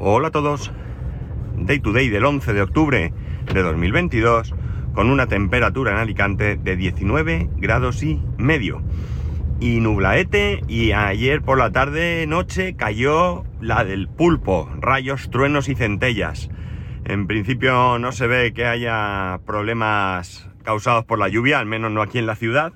Hola 0.00 0.28
a 0.28 0.30
todos. 0.30 0.70
Day 1.56 1.80
to 1.80 1.92
day 1.92 2.08
del 2.08 2.24
11 2.24 2.52
de 2.52 2.62
octubre 2.62 3.12
de 3.52 3.62
2022 3.62 4.54
con 4.94 5.10
una 5.10 5.26
temperatura 5.26 5.90
en 5.90 5.96
Alicante 5.96 6.54
de 6.54 6.76
19 6.76 7.50
grados 7.56 8.04
y 8.04 8.22
medio. 8.36 8.80
Y 9.58 9.80
nublaete 9.80 10.62
y 10.68 10.92
ayer 10.92 11.42
por 11.42 11.58
la 11.58 11.72
tarde 11.72 12.24
noche 12.28 12.76
cayó 12.76 13.42
la 13.60 13.82
del 13.82 14.06
pulpo, 14.06 14.70
rayos, 14.78 15.30
truenos 15.30 15.68
y 15.68 15.74
centellas. 15.74 16.48
En 17.04 17.26
principio 17.26 17.98
no 17.98 18.12
se 18.12 18.28
ve 18.28 18.52
que 18.52 18.66
haya 18.66 19.40
problemas 19.46 20.48
causados 20.62 21.06
por 21.06 21.18
la 21.18 21.28
lluvia, 21.28 21.58
al 21.58 21.66
menos 21.66 21.90
no 21.90 22.02
aquí 22.02 22.18
en 22.18 22.26
la 22.26 22.36
ciudad. 22.36 22.72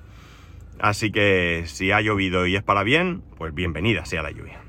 Así 0.77 1.09
que 1.09 1.63
si 1.67 1.93
ha 1.93 2.01
llovido 2.01 2.45
y 2.47 2.57
es 2.57 2.63
para 2.63 2.83
bien, 2.83 3.23
pues 3.37 3.53
bienvenida 3.53 4.03
sea 4.03 4.23
la 4.23 4.31
lluvia. 4.31 4.62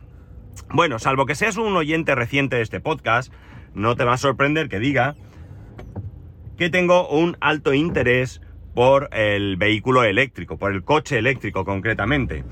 Bueno, 0.74 0.98
salvo 0.98 1.24
que 1.24 1.36
seas 1.36 1.56
un 1.56 1.76
oyente 1.76 2.16
reciente 2.16 2.56
de 2.56 2.62
este 2.62 2.80
podcast, 2.80 3.32
no 3.74 3.94
te 3.94 4.02
va 4.02 4.14
a 4.14 4.16
sorprender 4.16 4.68
que 4.68 4.80
diga 4.80 5.14
que 6.58 6.68
tengo 6.68 7.08
un 7.08 7.36
alto 7.40 7.74
interés 7.74 8.40
por 8.74 9.08
el 9.12 9.56
vehículo 9.56 10.02
eléctrico, 10.02 10.58
por 10.58 10.72
el 10.72 10.82
coche 10.82 11.16
eléctrico 11.16 11.64
concretamente. 11.64 12.42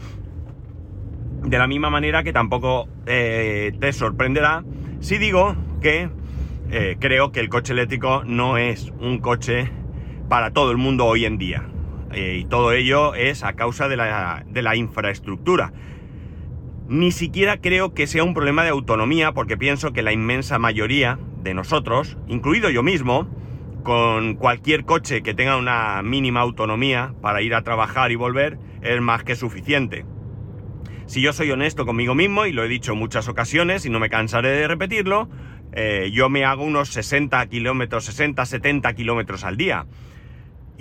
De 1.43 1.59
la 1.59 1.67
misma 1.67 1.91
manera 1.91 2.23
que 2.23 2.33
tampoco 2.33 2.89
eh, 3.07 3.73
te 3.81 3.93
sorprenderá 3.93 4.62
si 5.01 5.19
digo 5.19 5.57
que 5.81 6.09
eh, 6.70 6.98
creo 7.01 7.33
que 7.33 7.41
el 7.41 7.48
coche 7.48 7.73
eléctrico 7.73 8.23
no 8.25 8.57
es 8.57 8.93
un 9.01 9.19
coche 9.19 9.69
para 10.29 10.53
todo 10.53 10.70
el 10.70 10.77
mundo 10.77 11.07
hoy 11.07 11.25
en 11.25 11.39
día. 11.39 11.64
Eh, 12.12 12.39
y 12.42 12.45
todo 12.45 12.70
ello 12.70 13.17
es 13.17 13.42
a 13.42 13.55
causa 13.55 13.89
de 13.89 13.97
la, 13.97 14.45
de 14.47 14.62
la 14.62 14.77
infraestructura. 14.77 15.73
Ni 16.93 17.11
siquiera 17.11 17.57
creo 17.57 17.95
que 17.95 18.07
sea 18.07 18.23
un 18.23 18.35
problema 18.35 18.65
de 18.65 18.69
autonomía, 18.69 19.33
porque 19.33 19.57
pienso 19.57 19.95
que 19.95 20.03
la 20.03 20.12
inmensa 20.12 20.59
mayoría 20.59 21.19
de 21.43 21.55
nosotros, 21.55 22.19
incluido 22.29 22.69
yo 22.69 22.83
mismo, 22.83 23.31
con 23.83 24.35
cualquier 24.35 24.85
coche 24.85 25.23
que 25.23 25.33
tenga 25.33 25.57
una 25.57 26.03
mínima 26.03 26.41
autonomía 26.41 27.15
para 27.23 27.41
ir 27.41 27.55
a 27.55 27.63
trabajar 27.63 28.13
y 28.13 28.17
volver, 28.17 28.59
es 28.83 29.01
más 29.01 29.25
que 29.25 29.37
suficiente. 29.37 30.05
Si 31.07 31.23
yo 31.23 31.33
soy 31.33 31.51
honesto 31.51 31.87
conmigo 31.87 32.15
mismo, 32.15 32.45
y 32.45 32.53
lo 32.53 32.63
he 32.63 32.69
dicho 32.69 32.93
en 32.93 32.98
muchas 32.98 33.27
ocasiones 33.27 33.87
y 33.87 33.89
no 33.89 33.98
me 33.98 34.11
cansaré 34.11 34.51
de 34.51 34.69
repetirlo, 34.69 35.31
eh, 35.73 36.11
yo 36.13 36.29
me 36.29 36.45
hago 36.45 36.63
unos 36.63 36.91
60 36.91 37.47
kilómetros, 37.47 38.05
60, 38.05 38.45
70 38.45 38.93
kilómetros 38.93 39.45
al 39.45 39.57
día 39.57 39.87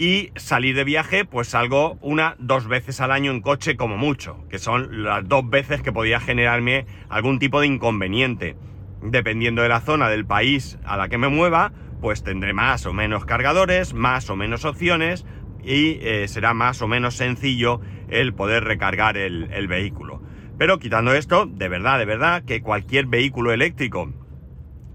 y 0.01 0.31
salir 0.35 0.75
de 0.75 0.83
viaje 0.83 1.25
pues 1.25 1.49
salgo 1.49 1.99
una, 2.01 2.35
dos 2.39 2.67
veces 2.67 3.01
al 3.01 3.11
año 3.11 3.29
en 3.29 3.39
coche 3.39 3.77
como 3.77 3.97
mucho, 3.97 4.43
que 4.49 4.57
son 4.57 5.03
las 5.03 5.29
dos 5.29 5.47
veces 5.47 5.83
que 5.83 5.91
podía 5.91 6.19
generarme 6.19 6.87
algún 7.07 7.37
tipo 7.37 7.61
de 7.61 7.67
inconveniente. 7.67 8.55
Dependiendo 9.03 9.61
de 9.61 9.69
la 9.69 9.79
zona 9.79 10.09
del 10.09 10.25
país 10.25 10.79
a 10.85 10.97
la 10.97 11.07
que 11.07 11.19
me 11.19 11.27
mueva, 11.27 11.71
pues 12.01 12.23
tendré 12.23 12.51
más 12.51 12.87
o 12.87 12.93
menos 12.93 13.25
cargadores, 13.25 13.93
más 13.93 14.27
o 14.31 14.35
menos 14.35 14.65
opciones 14.65 15.23
y 15.63 15.99
eh, 16.01 16.27
será 16.27 16.55
más 16.55 16.81
o 16.81 16.87
menos 16.87 17.13
sencillo 17.13 17.79
el 18.09 18.33
poder 18.33 18.63
recargar 18.63 19.17
el, 19.17 19.51
el 19.51 19.67
vehículo. 19.67 20.19
Pero 20.57 20.79
quitando 20.79 21.13
esto, 21.13 21.45
de 21.45 21.69
verdad, 21.69 21.99
de 21.99 22.05
verdad, 22.05 22.43
que 22.43 22.63
cualquier 22.63 23.05
vehículo 23.05 23.51
eléctrico, 23.51 24.11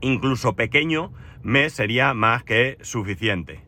incluso 0.01 0.57
pequeño, 0.57 1.13
me 1.45 1.71
sería 1.71 2.13
más 2.13 2.43
que 2.43 2.77
suficiente. 2.81 3.66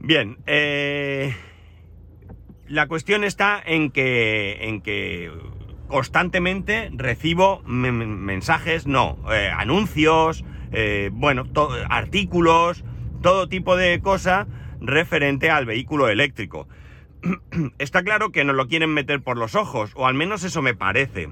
Bien, 0.00 0.38
eh, 0.46 1.34
la 2.68 2.86
cuestión 2.86 3.24
está 3.24 3.60
en 3.64 3.90
que, 3.90 4.58
en 4.60 4.80
que 4.80 5.30
constantemente 5.88 6.90
recibo 6.94 7.62
mensajes, 7.64 8.86
no, 8.86 9.18
eh, 9.32 9.50
anuncios, 9.54 10.44
eh, 10.72 11.10
bueno, 11.12 11.44
artículos, 11.88 12.84
todo 13.22 13.48
tipo 13.48 13.76
de 13.76 14.00
cosas 14.00 14.46
referente 14.80 15.50
al 15.50 15.66
vehículo 15.66 16.08
eléctrico. 16.08 16.68
Está 17.78 18.04
claro 18.04 18.30
que 18.30 18.44
nos 18.44 18.54
lo 18.54 18.68
quieren 18.68 18.90
meter 18.90 19.20
por 19.20 19.36
los 19.36 19.56
ojos, 19.56 19.92
o 19.96 20.06
al 20.06 20.14
menos 20.14 20.44
eso 20.44 20.62
me 20.62 20.74
parece. 20.74 21.28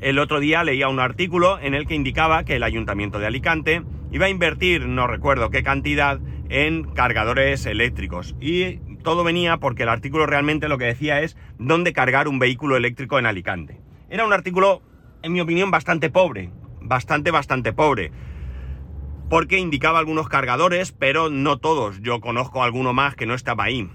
El 0.00 0.18
otro 0.18 0.40
día 0.40 0.64
leía 0.64 0.88
un 0.88 1.00
artículo 1.00 1.58
en 1.58 1.74
el 1.74 1.86
que 1.86 1.94
indicaba 1.94 2.44
que 2.44 2.56
el 2.56 2.62
Ayuntamiento 2.62 3.18
de 3.18 3.26
Alicante 3.26 3.82
iba 4.10 4.26
a 4.26 4.30
invertir, 4.30 4.86
no 4.86 5.06
recuerdo 5.06 5.50
qué 5.50 5.62
cantidad, 5.62 6.20
en 6.48 6.84
cargadores 6.84 7.66
eléctricos. 7.66 8.34
Y 8.40 8.76
todo 9.02 9.24
venía 9.24 9.58
porque 9.58 9.84
el 9.84 9.88
artículo 9.88 10.26
realmente 10.26 10.68
lo 10.68 10.78
que 10.78 10.84
decía 10.84 11.20
es 11.20 11.36
dónde 11.58 11.92
cargar 11.92 12.28
un 12.28 12.38
vehículo 12.38 12.76
eléctrico 12.76 13.18
en 13.18 13.26
Alicante. 13.26 13.80
Era 14.08 14.24
un 14.24 14.32
artículo, 14.32 14.82
en 15.22 15.32
mi 15.32 15.40
opinión, 15.40 15.70
bastante 15.70 16.10
pobre. 16.10 16.50
Bastante, 16.80 17.30
bastante 17.30 17.72
pobre. 17.72 18.12
Porque 19.28 19.58
indicaba 19.58 19.98
algunos 19.98 20.28
cargadores, 20.28 20.92
pero 20.92 21.30
no 21.30 21.58
todos. 21.58 22.00
Yo 22.00 22.20
conozco 22.20 22.62
alguno 22.62 22.92
más 22.92 23.16
que 23.16 23.26
no 23.26 23.34
estaba 23.34 23.64
ahí. 23.64 23.88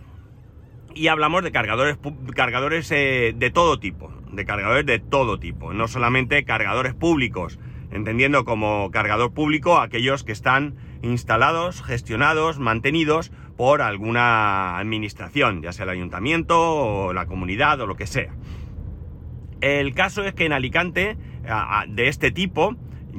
Y 0.93 1.07
hablamos 1.07 1.43
de 1.43 1.53
cargadores, 1.53 1.97
cargadores 2.35 2.91
eh, 2.91 3.33
de 3.33 3.49
todo 3.49 3.79
tipo. 3.79 4.11
De 4.33 4.43
cargadores 4.43 4.85
de 4.85 4.99
todo 4.99 5.39
tipo. 5.39 5.73
No 5.73 5.87
solamente 5.87 6.43
cargadores 6.43 6.93
públicos. 6.93 7.59
Entendiendo 7.91 8.45
como 8.45 8.89
cargador 8.91 9.33
público 9.33 9.77
aquellos 9.77 10.23
que 10.23 10.31
están 10.31 10.75
instalados, 11.01 11.83
gestionados, 11.83 12.59
mantenidos 12.59 13.31
por 13.57 13.81
alguna 13.81 14.77
administración, 14.77 15.61
ya 15.61 15.73
sea 15.73 15.83
el 15.83 15.91
ayuntamiento 15.91 16.57
o 16.57 17.13
la 17.13 17.25
comunidad 17.25 17.79
o 17.81 17.87
lo 17.87 17.95
que 17.95 18.07
sea. 18.07 18.33
El 19.61 19.93
caso 19.93 20.23
es 20.23 20.33
que 20.33 20.45
en 20.45 20.53
Alicante, 20.53 21.17
de 21.87 22.07
este 22.07 22.31
tipo, 22.31 22.75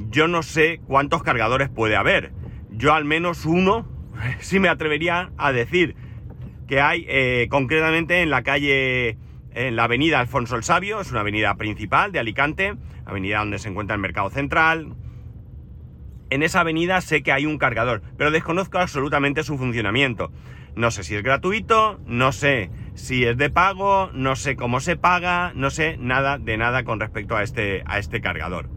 yo 0.09 0.27
no 0.27 0.43
sé 0.43 0.81
cuántos 0.85 1.23
cargadores 1.23 1.69
puede 1.69 1.95
haber. 1.95 2.33
Yo 2.71 2.93
al 2.93 3.05
menos 3.05 3.45
uno, 3.45 3.87
sí 4.39 4.59
me 4.59 4.69
atrevería 4.69 5.31
a 5.37 5.51
decir 5.51 5.95
que 6.67 6.81
hay 6.81 7.05
eh, 7.07 7.47
concretamente 7.49 8.21
en 8.21 8.29
la 8.29 8.43
calle, 8.43 9.17
en 9.53 9.75
la 9.75 9.85
avenida 9.85 10.19
Alfonso 10.19 10.55
el 10.55 10.63
Sabio, 10.63 10.99
es 11.01 11.11
una 11.11 11.21
avenida 11.21 11.55
principal 11.55 12.11
de 12.11 12.19
Alicante, 12.19 12.75
avenida 13.05 13.39
donde 13.39 13.59
se 13.59 13.69
encuentra 13.69 13.95
el 13.95 14.01
mercado 14.01 14.29
central, 14.29 14.95
en 16.29 16.41
esa 16.41 16.61
avenida 16.61 16.99
sé 17.01 17.21
que 17.21 17.31
hay 17.31 17.45
un 17.45 17.57
cargador, 17.57 18.01
pero 18.17 18.31
desconozco 18.31 18.79
absolutamente 18.79 19.43
su 19.43 19.57
funcionamiento. 19.57 20.31
No 20.75 20.89
sé 20.89 21.03
si 21.03 21.15
es 21.15 21.21
gratuito, 21.21 21.99
no 22.07 22.31
sé 22.31 22.71
si 22.95 23.23
es 23.25 23.37
de 23.37 23.51
pago, 23.51 24.09
no 24.13 24.35
sé 24.35 24.55
cómo 24.55 24.79
se 24.79 24.95
paga, 24.95 25.51
no 25.53 25.69
sé 25.69 25.97
nada 25.99 26.39
de 26.39 26.57
nada 26.57 26.83
con 26.83 26.99
respecto 26.99 27.35
a 27.35 27.43
este, 27.43 27.83
a 27.85 27.99
este 27.99 28.21
cargador. 28.21 28.69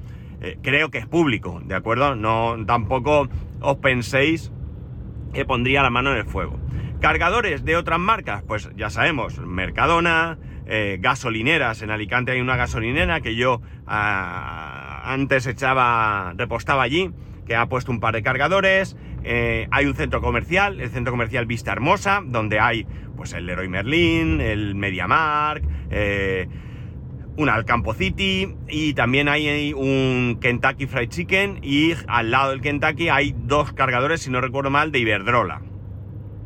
Eh, 0.43 0.59
creo 0.63 0.91
que 0.91 0.99
es 0.99 1.07
público, 1.07 1.63
¿de 1.65 1.75
acuerdo? 1.75 2.15
No, 2.15 2.57
tampoco 2.67 3.29
os 3.61 3.77
penséis 3.79 4.53
que 5.33 5.47
pondría 5.47 5.83
la 5.83 5.89
mano 5.89 6.13
en 6.13 6.19
el 6.19 6.27
fuego. 6.27 6.61
Cargadores 7.01 7.65
de 7.65 7.77
otras 7.77 7.99
marcas, 7.99 8.43
pues 8.47 8.71
ya 8.77 8.91
sabemos, 8.91 9.39
Mercadona, 9.39 10.39
eh, 10.67 10.99
gasolineras. 11.01 11.83
En 11.83 11.91
Alicante 11.91 12.33
hay 12.33 12.41
una 12.41 12.57
gasolinera 12.57 13.21
que 13.21 13.37
yo 13.37 13.61
ah, 13.87 15.03
antes 15.05 15.47
echaba, 15.47 16.35
repostaba 16.37 16.83
allí 16.83 17.11
que 17.47 17.57
ha 17.57 17.67
puesto 17.67 17.93
un 17.93 18.01
par 18.01 18.15
de 18.15 18.23
cargadores. 18.23 18.97
Eh, 19.25 19.69
hay 19.71 19.87
un 19.87 19.95
centro 19.95 20.21
comercial, 20.21 20.81
el 20.81 20.91
centro 20.91 21.13
comercial 21.13 21.47
Vista 21.47 21.73
Hermosa, 21.73 22.23
donde 22.25 22.61
hay 22.61 22.87
pues 23.17 23.33
el 23.33 23.47
Leroy 23.47 23.69
Merlin, 23.69 24.41
el 24.41 24.75
MediaMark, 24.75 25.65
eh, 25.91 26.49
un 27.37 27.49
Alcampo 27.49 27.95
City 27.95 28.55
y 28.69 28.95
también 28.95 29.29
hay 29.29 29.73
un 29.73 30.39
Kentucky 30.41 30.87
Fried 30.87 31.09
Chicken 31.09 31.61
y 31.63 31.95
al 32.09 32.31
lado 32.31 32.51
del 32.51 32.61
Kentucky 32.61 33.09
hay 33.09 33.35
dos 33.37 33.73
cargadores, 33.73 34.23
si 34.23 34.31
no 34.31 34.41
recuerdo 34.41 34.71
mal, 34.71 34.93
de 34.93 34.99
Iberdrola. 34.99 35.63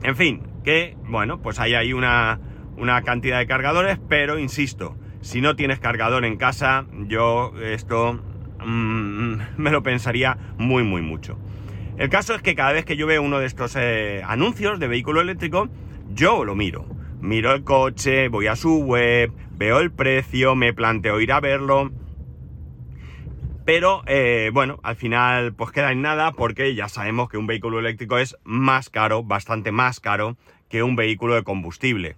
En 0.02 0.16
fin, 0.16 0.42
que 0.64 0.96
bueno, 1.04 1.40
pues 1.42 1.60
hay 1.60 1.74
ahí 1.74 1.92
una, 1.92 2.40
una 2.80 3.02
cantidad 3.02 3.38
de 3.38 3.46
cargadores, 3.46 3.98
pero 4.08 4.38
insisto, 4.38 4.96
si 5.20 5.40
no 5.40 5.54
tienes 5.54 5.78
cargador 5.78 6.24
en 6.24 6.36
casa, 6.36 6.86
yo 7.06 7.52
esto 7.62 8.20
Mm, 8.64 9.36
me 9.56 9.70
lo 9.70 9.82
pensaría 9.82 10.36
muy, 10.58 10.82
muy 10.82 11.02
mucho. 11.02 11.38
El 11.96 12.08
caso 12.08 12.34
es 12.34 12.42
que 12.42 12.54
cada 12.54 12.72
vez 12.72 12.84
que 12.84 12.96
yo 12.96 13.06
veo 13.06 13.22
uno 13.22 13.38
de 13.38 13.46
estos 13.46 13.76
eh, 13.76 14.22
anuncios 14.26 14.78
de 14.78 14.88
vehículo 14.88 15.20
eléctrico, 15.20 15.68
yo 16.12 16.44
lo 16.44 16.54
miro. 16.54 16.86
Miro 17.20 17.52
el 17.52 17.62
coche, 17.64 18.28
voy 18.28 18.46
a 18.46 18.56
su 18.56 18.82
web, 18.82 19.32
veo 19.52 19.80
el 19.80 19.92
precio, 19.92 20.54
me 20.54 20.72
planteo 20.72 21.20
ir 21.20 21.32
a 21.32 21.40
verlo. 21.40 21.90
Pero 23.66 24.02
eh, 24.06 24.50
bueno, 24.52 24.80
al 24.82 24.96
final 24.96 25.52
pues 25.52 25.70
queda 25.70 25.92
en 25.92 26.00
nada 26.00 26.32
porque 26.32 26.74
ya 26.74 26.88
sabemos 26.88 27.28
que 27.28 27.36
un 27.36 27.46
vehículo 27.46 27.78
eléctrico 27.78 28.16
es 28.18 28.36
más 28.44 28.88
caro, 28.88 29.22
bastante 29.22 29.70
más 29.70 30.00
caro 30.00 30.38
que 30.70 30.82
un 30.82 30.96
vehículo 30.96 31.34
de 31.34 31.44
combustible. 31.44 32.16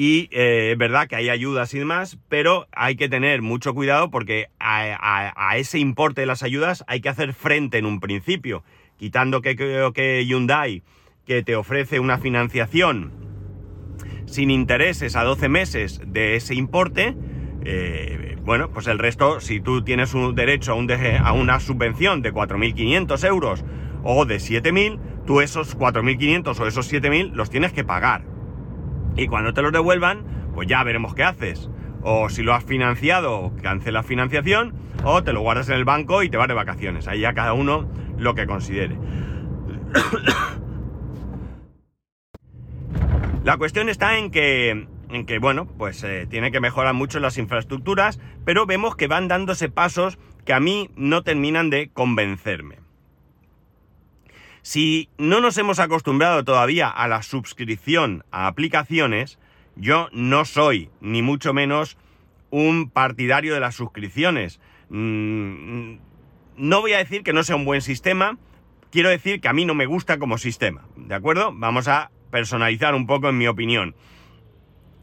Y 0.00 0.28
eh, 0.30 0.70
es 0.70 0.78
verdad 0.78 1.08
que 1.08 1.16
hay 1.16 1.28
ayudas 1.28 1.74
y 1.74 1.80
demás, 1.80 2.18
pero 2.28 2.68
hay 2.70 2.94
que 2.94 3.08
tener 3.08 3.42
mucho 3.42 3.74
cuidado 3.74 4.12
porque 4.12 4.46
a, 4.60 5.56
ese 5.56 5.80
importe 5.80 6.20
de 6.20 6.26
las 6.28 6.44
ayudas 6.44 6.84
hay 6.86 7.00
que 7.00 7.08
hacer 7.08 7.32
frente 7.32 7.78
en 7.78 7.84
un 7.84 7.98
principio. 7.98 8.62
Quitando 8.96 9.42
que 9.42 9.56
creo 9.56 9.92
que 9.92 10.24
Hyundai, 10.24 10.84
que 11.26 11.42
te 11.42 11.56
ofrece 11.56 11.98
una 11.98 12.18
financiación 12.18 13.10
sin 14.26 14.52
intereses 14.52 15.16
a 15.16 15.24
12 15.24 15.48
meses 15.48 16.00
de 16.06 16.36
ese 16.36 16.54
importe, 16.54 17.16
eh, 17.64 18.36
bueno, 18.42 18.70
pues 18.70 18.86
el 18.86 19.00
resto, 19.00 19.40
si 19.40 19.58
tú 19.58 19.82
tienes 19.82 20.14
un 20.14 20.36
derecho 20.36 20.74
a, 20.74 21.28
a 21.28 21.32
una 21.32 21.58
subvención 21.58 22.22
de 22.22 22.32
4.500 22.32 23.26
euros 23.26 23.64
o 24.04 24.26
de 24.26 24.36
7.000, 24.36 25.24
tú 25.26 25.40
esos 25.40 25.76
4.500 25.76 26.56
o 26.56 26.66
esos 26.68 26.92
7.000 26.92 27.32
los 27.32 27.50
tienes 27.50 27.72
que 27.72 27.82
pagar. 27.82 28.37
Y 29.16 29.26
cuando 29.26 29.52
te 29.52 29.62
los 29.62 29.72
devuelvan, 29.72 30.24
pues 30.54 30.68
ya 30.68 30.82
veremos 30.84 31.14
qué 31.14 31.24
haces. 31.24 31.70
O 32.02 32.28
si 32.28 32.42
lo 32.42 32.54
has 32.54 32.64
financiado, 32.64 33.52
cancelas 33.62 34.06
financiación, 34.06 34.74
o 35.04 35.22
te 35.22 35.32
lo 35.32 35.40
guardas 35.40 35.68
en 35.68 35.76
el 35.76 35.84
banco 35.84 36.22
y 36.22 36.28
te 36.28 36.36
vas 36.36 36.48
de 36.48 36.54
vacaciones. 36.54 37.08
Ahí 37.08 37.20
ya 37.20 37.34
cada 37.34 37.52
uno 37.52 37.88
lo 38.18 38.34
que 38.34 38.46
considere. 38.46 38.96
La 43.44 43.56
cuestión 43.56 43.88
está 43.88 44.18
en 44.18 44.30
que, 44.30 44.86
en 45.08 45.24
que 45.24 45.38
bueno, 45.38 45.66
pues 45.66 46.04
eh, 46.04 46.26
tiene 46.28 46.52
que 46.52 46.60
mejorar 46.60 46.92
mucho 46.92 47.18
las 47.18 47.38
infraestructuras, 47.38 48.20
pero 48.44 48.66
vemos 48.66 48.94
que 48.94 49.06
van 49.06 49.26
dándose 49.26 49.70
pasos 49.70 50.18
que 50.44 50.52
a 50.52 50.60
mí 50.60 50.90
no 50.96 51.22
terminan 51.22 51.70
de 51.70 51.90
convencerme. 51.90 52.87
Si 54.68 55.08
no 55.16 55.40
nos 55.40 55.56
hemos 55.56 55.78
acostumbrado 55.78 56.44
todavía 56.44 56.90
a 56.90 57.08
la 57.08 57.22
suscripción 57.22 58.24
a 58.30 58.48
aplicaciones, 58.48 59.38
yo 59.76 60.10
no 60.12 60.44
soy, 60.44 60.90
ni 61.00 61.22
mucho 61.22 61.54
menos, 61.54 61.96
un 62.50 62.90
partidario 62.90 63.54
de 63.54 63.60
las 63.60 63.76
suscripciones. 63.76 64.60
Mm, 64.90 65.94
no 66.58 66.82
voy 66.82 66.92
a 66.92 66.98
decir 66.98 67.22
que 67.22 67.32
no 67.32 67.44
sea 67.44 67.56
un 67.56 67.64
buen 67.64 67.80
sistema, 67.80 68.36
quiero 68.92 69.08
decir 69.08 69.40
que 69.40 69.48
a 69.48 69.54
mí 69.54 69.64
no 69.64 69.74
me 69.74 69.86
gusta 69.86 70.18
como 70.18 70.36
sistema, 70.36 70.84
¿de 70.96 71.14
acuerdo? 71.14 71.50
Vamos 71.54 71.88
a 71.88 72.10
personalizar 72.30 72.94
un 72.94 73.06
poco 73.06 73.30
en 73.30 73.38
mi 73.38 73.46
opinión. 73.46 73.94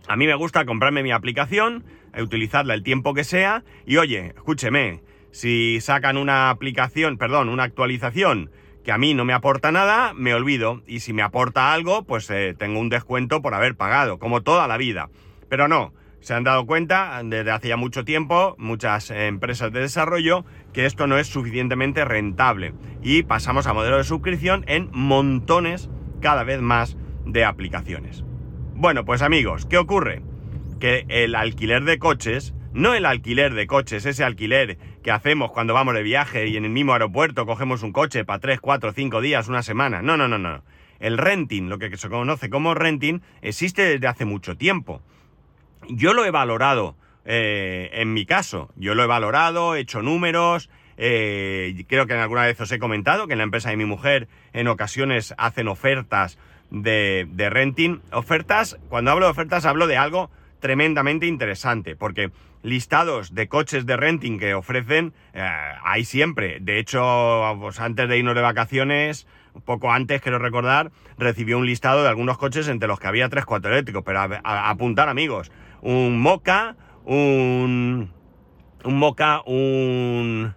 A 0.07 0.15
mí 0.15 0.27
me 0.27 0.35
gusta 0.35 0.65
comprarme 0.65 1.01
mi 1.01 1.11
aplicación, 1.11 1.85
utilizarla 2.15 2.75
el 2.75 2.83
tiempo 2.83 3.15
que 3.15 3.23
sea 3.23 3.63
y 3.87 3.97
oye, 3.97 4.27
escúcheme, 4.35 5.01
si 5.31 5.81
sacan 5.81 6.17
una 6.17 6.51
aplicación, 6.51 7.17
perdón, 7.17 7.49
una 7.49 7.63
actualización 7.63 8.51
que 8.85 8.91
a 8.91 8.97
mí 8.99 9.15
no 9.15 9.25
me 9.25 9.33
aporta 9.33 9.71
nada, 9.71 10.13
me 10.13 10.35
olvido 10.35 10.83
y 10.85 10.99
si 10.99 11.11
me 11.11 11.23
aporta 11.23 11.73
algo, 11.73 12.03
pues 12.03 12.29
eh, 12.29 12.55
tengo 12.57 12.79
un 12.79 12.89
descuento 12.89 13.41
por 13.41 13.55
haber 13.55 13.75
pagado, 13.75 14.19
como 14.19 14.43
toda 14.43 14.67
la 14.67 14.77
vida. 14.77 15.09
Pero 15.49 15.67
no, 15.67 15.91
se 16.21 16.35
han 16.35 16.43
dado 16.43 16.67
cuenta 16.67 17.19
desde 17.23 17.49
hace 17.49 17.69
ya 17.69 17.77
mucho 17.77 18.05
tiempo, 18.05 18.55
muchas 18.59 19.09
empresas 19.09 19.71
de 19.73 19.81
desarrollo, 19.81 20.45
que 20.71 20.85
esto 20.85 21.07
no 21.07 21.17
es 21.17 21.27
suficientemente 21.27 22.05
rentable 22.05 22.75
y 23.01 23.23
pasamos 23.23 23.65
a 23.65 23.73
modelo 23.73 23.97
de 23.97 24.03
suscripción 24.03 24.63
en 24.67 24.89
montones 24.91 25.89
cada 26.21 26.43
vez 26.43 26.61
más 26.61 26.95
de 27.25 27.43
aplicaciones. 27.43 28.23
Bueno, 28.75 29.03
pues 29.03 29.23
amigos, 29.23 29.65
¿qué 29.65 29.79
ocurre? 29.79 30.21
Que 30.79 31.05
el 31.09 31.33
alquiler 31.33 31.85
de 31.85 31.97
coches, 31.97 32.53
no 32.71 32.93
el 32.93 33.07
alquiler 33.07 33.55
de 33.55 33.65
coches, 33.65 34.05
ese 34.05 34.23
alquiler 34.23 34.77
que 35.05 35.11
hacemos 35.11 35.51
cuando 35.51 35.75
vamos 35.75 35.93
de 35.93 36.01
viaje 36.01 36.47
y 36.47 36.57
en 36.57 36.65
el 36.65 36.71
mismo 36.71 36.93
aeropuerto 36.93 37.45
cogemos 37.45 37.83
un 37.83 37.91
coche 37.91 38.25
para 38.25 38.39
3, 38.39 38.59
4, 38.59 38.91
5 38.91 39.21
días, 39.21 39.47
una 39.47 39.61
semana. 39.61 40.01
No, 40.01 40.17
no, 40.17 40.27
no, 40.27 40.39
no. 40.39 40.63
El 40.99 41.19
renting, 41.19 41.69
lo 41.69 41.77
que 41.77 41.95
se 41.95 42.09
conoce 42.09 42.49
como 42.49 42.73
renting, 42.73 43.21
existe 43.43 43.83
desde 43.83 44.07
hace 44.07 44.25
mucho 44.25 44.57
tiempo. 44.57 45.03
Yo 45.89 46.15
lo 46.15 46.25
he 46.25 46.31
valorado 46.31 46.95
eh, 47.23 47.91
en 47.93 48.13
mi 48.13 48.25
caso. 48.25 48.71
Yo 48.77 48.95
lo 48.95 49.03
he 49.03 49.05
valorado, 49.05 49.75
he 49.75 49.81
hecho 49.81 50.01
números, 50.01 50.71
eh, 50.97 51.85
creo 51.87 52.07
que 52.07 52.13
alguna 52.13 52.47
vez 52.47 52.59
os 52.59 52.71
he 52.71 52.79
comentado 52.79 53.27
que 53.27 53.33
en 53.33 53.37
la 53.37 53.43
empresa 53.43 53.69
de 53.69 53.77
mi 53.77 53.85
mujer 53.85 54.27
en 54.53 54.67
ocasiones 54.67 55.35
hacen 55.37 55.67
ofertas 55.67 56.39
de, 56.71 57.27
renting. 57.51 58.01
Ofertas, 58.11 58.79
cuando 58.89 59.11
hablo 59.11 59.27
de 59.27 59.33
ofertas 59.33 59.65
hablo 59.65 59.85
de 59.85 59.97
algo 59.97 60.31
tremendamente 60.61 61.27
interesante, 61.27 61.95
porque 61.95 62.31
listados 62.65 63.35
de 63.35 63.47
coches 63.47 63.85
de 63.85 63.95
renting 63.95 64.39
que 64.39 64.55
ofrecen 64.55 65.13
eh, 65.33 65.47
hay 65.83 66.03
siempre. 66.03 66.57
De 66.59 66.79
hecho, 66.79 66.99
pues 67.59 67.79
antes 67.79 68.09
de 68.09 68.17
irnos 68.17 68.35
de 68.35 68.41
vacaciones, 68.41 69.27
poco 69.63 69.91
antes, 69.91 70.21
quiero 70.21 70.39
recordar, 70.39 70.91
recibió 71.17 71.59
un 71.59 71.67
listado 71.67 72.01
de 72.01 72.09
algunos 72.09 72.37
coches 72.37 72.67
entre 72.67 72.87
los 72.87 72.99
que 72.99 73.07
había 73.07 73.29
3-4 73.29 73.67
eléctricos, 73.67 74.03
pero 74.03 74.19
a, 74.19 74.69
apuntar 74.69 75.09
amigos, 75.09 75.51
un 75.81 76.19
Moca, 76.19 76.75
un, 77.05 78.11
un 78.83 78.97
Moca, 78.97 79.41
un... 79.45 80.55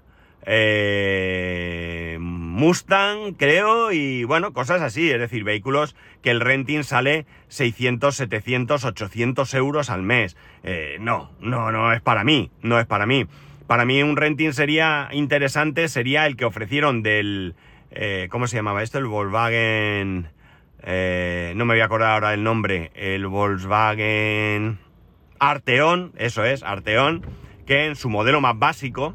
Eh, 0.50 2.16
Mustang, 2.58 3.34
creo, 3.34 3.92
y 3.92 4.24
bueno, 4.24 4.52
cosas 4.52 4.82
así, 4.82 5.08
es 5.12 5.20
decir, 5.20 5.44
vehículos 5.44 5.94
que 6.22 6.32
el 6.32 6.40
renting 6.40 6.82
sale 6.82 7.24
600, 7.46 8.16
700, 8.16 8.84
800 8.84 9.54
euros 9.54 9.90
al 9.90 10.02
mes. 10.02 10.36
Eh, 10.64 10.96
no, 10.98 11.30
no, 11.40 11.70
no 11.70 11.92
es 11.92 12.00
para 12.00 12.24
mí, 12.24 12.50
no 12.62 12.80
es 12.80 12.86
para 12.86 13.06
mí. 13.06 13.28
Para 13.68 13.84
mí 13.84 14.02
un 14.02 14.16
renting 14.16 14.52
sería 14.52 15.08
interesante, 15.12 15.86
sería 15.86 16.26
el 16.26 16.34
que 16.34 16.46
ofrecieron 16.46 17.04
del... 17.04 17.54
Eh, 17.92 18.26
¿Cómo 18.28 18.48
se 18.48 18.56
llamaba 18.56 18.82
esto? 18.82 18.98
El 18.98 19.06
Volkswagen... 19.06 20.26
Eh, 20.82 21.52
no 21.54 21.64
me 21.64 21.74
voy 21.74 21.80
a 21.80 21.84
acordar 21.84 22.10
ahora 22.10 22.34
el 22.34 22.42
nombre. 22.42 22.90
El 22.96 23.28
Volkswagen... 23.28 24.80
Arteon, 25.38 26.10
eso 26.16 26.44
es, 26.44 26.64
Arteon, 26.64 27.24
que 27.66 27.86
en 27.86 27.94
su 27.94 28.10
modelo 28.10 28.40
más 28.40 28.58
básico, 28.58 29.14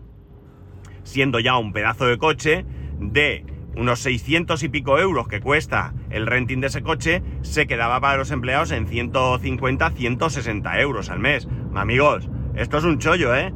siendo 1.04 1.42
ya 1.42 1.58
un 1.58 1.74
pedazo 1.74 2.08
de 2.08 2.18
coche, 2.18 2.66
de 3.00 3.46
unos 3.76 4.00
600 4.00 4.62
y 4.64 4.70
pico 4.70 5.00
euros 5.00 5.28
que 5.28 5.42
cuesta 5.42 5.94
el 6.10 6.28
renting 6.28 6.60
de 6.60 6.68
ese 6.68 6.84
coche, 6.84 7.24
se 7.42 7.68
quedaba 7.68 8.00
para 8.00 8.18
los 8.18 8.32
empleados 8.32 8.72
en 8.72 8.88
150, 8.88 9.92
160 9.92 10.80
euros 10.80 11.10
al 11.10 11.20
mes. 11.20 11.48
Amigos, 11.74 12.30
esto 12.56 12.78
es 12.78 12.84
un 12.84 13.00
chollo, 13.00 13.36
¿eh? 13.36 13.54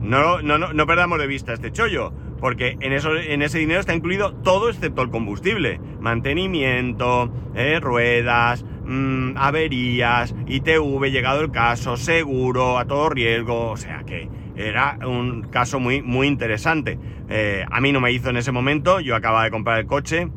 No, 0.00 0.42
no, 0.42 0.58
no, 0.58 0.86
perdamos 0.86 1.20
de 1.20 1.28
vista 1.28 1.52
este 1.52 1.70
chollo, 1.70 2.12
porque 2.40 2.76
en, 2.80 2.92
eso, 2.92 3.16
en 3.16 3.40
ese 3.40 3.58
dinero 3.58 3.78
está 3.78 3.94
incluido 3.94 4.34
todo 4.34 4.68
excepto 4.68 5.02
el 5.02 5.10
combustible. 5.10 5.80
Mantenimiento, 6.00 7.32
eh, 7.54 7.78
ruedas, 7.78 8.64
mm, 8.84 9.36
averías, 9.36 10.34
ITV, 10.48 11.10
llegado 11.10 11.40
el 11.40 11.52
caso, 11.52 11.96
seguro, 11.96 12.78
a 12.78 12.86
todo 12.86 13.10
riesgo, 13.10 13.70
o 13.70 13.76
sea 13.76 14.02
que 14.04 14.28
era 14.68 14.98
un 15.06 15.42
caso 15.42 15.80
muy, 15.80 16.02
muy 16.02 16.26
interesante. 16.26 16.98
Eh, 17.28 17.64
a 17.70 17.80
mí 17.80 17.92
no 17.92 18.00
me 18.00 18.12
hizo 18.12 18.30
en 18.30 18.36
ese 18.36 18.52
momento, 18.52 19.00
yo 19.00 19.16
acababa 19.16 19.44
de 19.44 19.50
comprar 19.50 19.78
el 19.78 19.86
coche 19.86 20.28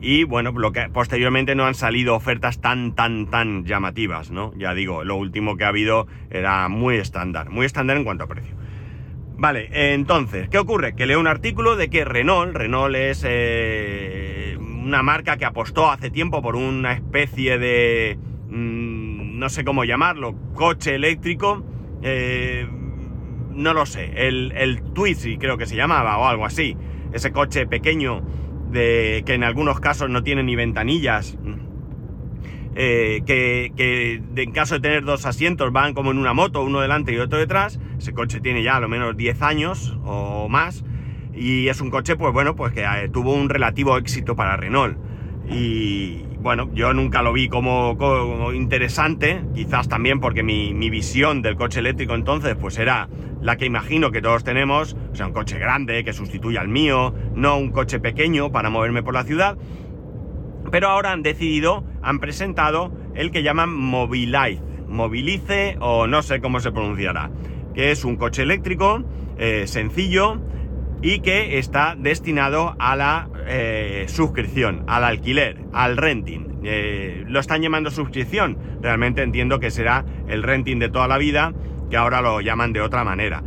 y 0.00 0.24
bueno, 0.24 0.52
lo 0.52 0.72
que 0.72 0.88
posteriormente 0.90 1.54
no 1.54 1.66
han 1.66 1.74
salido 1.74 2.14
ofertas 2.14 2.60
tan, 2.60 2.94
tan, 2.94 3.26
tan 3.30 3.64
llamativas, 3.64 4.30
¿no? 4.30 4.52
Ya 4.56 4.74
digo, 4.74 5.04
lo 5.04 5.16
último 5.16 5.56
que 5.56 5.64
ha 5.64 5.68
habido 5.68 6.06
era 6.30 6.68
muy 6.68 6.96
estándar, 6.96 7.50
muy 7.50 7.66
estándar 7.66 7.96
en 7.96 8.04
cuanto 8.04 8.24
a 8.24 8.26
precio. 8.28 8.54
Vale, 9.38 9.68
entonces, 9.92 10.48
¿qué 10.48 10.58
ocurre? 10.58 10.94
Que 10.94 11.06
leo 11.06 11.20
un 11.20 11.26
artículo 11.26 11.76
de 11.76 11.90
que 11.90 12.04
Renault, 12.04 12.54
Renault 12.54 12.94
es 12.94 13.24
eh, 13.26 14.56
una 14.58 15.02
marca 15.02 15.36
que 15.36 15.44
apostó 15.44 15.90
hace 15.90 16.10
tiempo 16.10 16.40
por 16.40 16.56
una 16.56 16.92
especie 16.92 17.58
de, 17.58 18.18
mm, 18.48 19.38
no 19.38 19.48
sé 19.50 19.64
cómo 19.64 19.84
llamarlo, 19.84 20.36
coche 20.54 20.94
eléctrico, 20.94 21.64
eh, 22.02 22.66
no 23.56 23.74
lo 23.74 23.86
sé, 23.86 24.12
el, 24.28 24.52
el 24.52 24.82
Twizy 24.82 25.38
creo 25.38 25.56
que 25.58 25.66
se 25.66 25.76
llamaba 25.76 26.18
o 26.18 26.26
algo 26.26 26.46
así, 26.46 26.76
ese 27.12 27.32
coche 27.32 27.66
pequeño 27.66 28.22
de, 28.70 29.22
que 29.26 29.34
en 29.34 29.44
algunos 29.44 29.80
casos 29.80 30.10
no 30.10 30.22
tiene 30.22 30.42
ni 30.42 30.54
ventanillas, 30.56 31.38
eh, 32.74 33.22
que, 33.26 33.72
que 33.74 34.22
en 34.36 34.52
caso 34.52 34.74
de 34.74 34.80
tener 34.80 35.04
dos 35.04 35.24
asientos 35.24 35.72
van 35.72 35.94
como 35.94 36.10
en 36.10 36.18
una 36.18 36.34
moto, 36.34 36.62
uno 36.62 36.80
delante 36.80 37.12
y 37.12 37.18
otro 37.18 37.38
detrás, 37.38 37.80
ese 37.98 38.12
coche 38.12 38.40
tiene 38.40 38.62
ya 38.62 38.76
a 38.76 38.80
lo 38.80 38.88
menos 38.88 39.16
10 39.16 39.40
años 39.42 39.96
o 40.04 40.48
más, 40.48 40.84
y 41.34 41.68
es 41.68 41.80
un 41.80 41.90
coche, 41.90 42.16
pues 42.16 42.32
bueno, 42.32 42.56
pues 42.56 42.72
que 42.72 42.82
eh, 42.82 43.08
tuvo 43.12 43.34
un 43.34 43.48
relativo 43.48 43.96
éxito 43.96 44.36
para 44.36 44.56
Renault. 44.56 44.98
Y 45.48 46.24
bueno, 46.40 46.70
yo 46.74 46.92
nunca 46.92 47.22
lo 47.22 47.32
vi 47.32 47.48
como, 47.48 48.52
interesante, 48.52 49.42
quizás 49.54 49.88
también 49.88 50.20
porque 50.20 50.42
mi, 50.42 50.90
visión 50.90 51.42
del 51.42 51.56
coche 51.56 51.80
eléctrico 51.80 52.14
entonces 52.14 52.56
pues 52.56 52.78
era 52.78 53.08
la 53.40 53.56
que 53.56 53.66
imagino 53.66 54.10
que 54.10 54.22
todos 54.22 54.44
tenemos, 54.44 54.96
o 55.12 55.14
sea, 55.14 55.26
un 55.26 55.32
coche 55.32 55.58
grande 55.58 56.04
que 56.04 56.12
sustituya 56.12 56.60
al 56.60 56.68
mío, 56.68 57.14
no 57.34 57.58
un 57.58 57.70
coche 57.70 58.00
pequeño 58.00 58.50
para 58.50 58.70
moverme 58.70 59.02
por 59.02 59.14
la 59.14 59.24
ciudad. 59.24 59.56
Pero 60.70 60.88
ahora 60.88 61.12
han 61.12 61.22
decidido, 61.22 61.84
han 62.02 62.18
presentado 62.18 62.92
el 63.14 63.30
que 63.30 63.42
llaman 63.42 63.72
Mobilize, 63.74 64.62
Movilice 64.88 65.76
o 65.80 66.06
no 66.06 66.22
sé 66.22 66.40
cómo 66.40 66.60
se 66.60 66.72
pronunciará, 66.72 67.30
que 67.74 67.92
es 67.92 68.04
un 68.04 68.16
coche 68.16 68.42
eléctrico 68.42 69.04
eh, 69.38 69.64
sencillo 69.66 70.40
y 71.02 71.20
que 71.20 71.58
está 71.58 71.94
destinado 71.96 72.74
a 72.78 72.96
la 72.96 73.28
eh, 73.46 74.06
suscripción, 74.08 74.84
al 74.86 75.04
alquiler, 75.04 75.58
al 75.72 75.96
renting. 75.96 76.60
Eh, 76.64 77.24
lo 77.28 77.40
están 77.40 77.62
llamando 77.62 77.90
suscripción, 77.90 78.58
realmente 78.80 79.22
entiendo 79.22 79.60
que 79.60 79.70
será 79.70 80.04
el 80.28 80.42
renting 80.42 80.78
de 80.78 80.88
toda 80.88 81.06
la 81.06 81.18
vida 81.18 81.52
que 81.90 81.96
ahora 81.96 82.20
lo 82.20 82.40
llaman 82.40 82.72
de 82.72 82.80
otra 82.80 83.04
manera. 83.04 83.42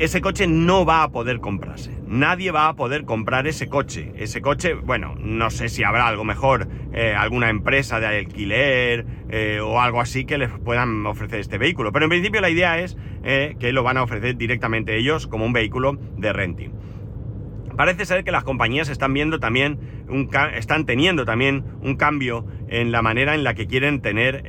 Ese 0.00 0.22
coche 0.22 0.46
no 0.46 0.86
va 0.86 1.02
a 1.02 1.10
poder 1.10 1.40
comprarse. 1.40 1.90
Nadie 2.06 2.50
va 2.50 2.68
a 2.68 2.74
poder 2.74 3.04
comprar 3.04 3.46
ese 3.46 3.68
coche. 3.68 4.12
Ese 4.16 4.40
coche, 4.40 4.72
bueno, 4.72 5.14
no 5.18 5.50
sé 5.50 5.68
si 5.68 5.84
habrá 5.84 6.08
algo 6.08 6.24
mejor, 6.24 6.68
eh, 6.94 7.14
alguna 7.14 7.50
empresa 7.50 8.00
de 8.00 8.06
alquiler 8.06 9.04
eh, 9.28 9.60
o 9.60 9.78
algo 9.78 10.00
así 10.00 10.24
que 10.24 10.38
les 10.38 10.48
puedan 10.50 11.04
ofrecer 11.04 11.40
este 11.40 11.58
vehículo. 11.58 11.92
Pero 11.92 12.06
en 12.06 12.08
principio 12.08 12.40
la 12.40 12.48
idea 12.48 12.78
es 12.78 12.96
eh, 13.24 13.56
que 13.60 13.72
lo 13.72 13.82
van 13.82 13.98
a 13.98 14.02
ofrecer 14.02 14.36
directamente 14.36 14.96
ellos 14.96 15.26
como 15.26 15.44
un 15.44 15.52
vehículo 15.52 15.98
de 16.16 16.32
renting. 16.32 16.70
Parece 17.80 18.04
ser 18.04 18.24
que 18.24 18.30
las 18.30 18.44
compañías 18.44 18.90
están 18.90 19.14
viendo 19.14 19.40
también 19.40 19.78
están 20.54 20.84
teniendo 20.84 21.24
también 21.24 21.64
un 21.80 21.96
cambio 21.96 22.44
en 22.68 22.92
la 22.92 23.00
manera 23.00 23.34
en 23.34 23.42
la 23.42 23.54
que 23.54 23.66
quieren 23.66 24.02
tener 24.02 24.42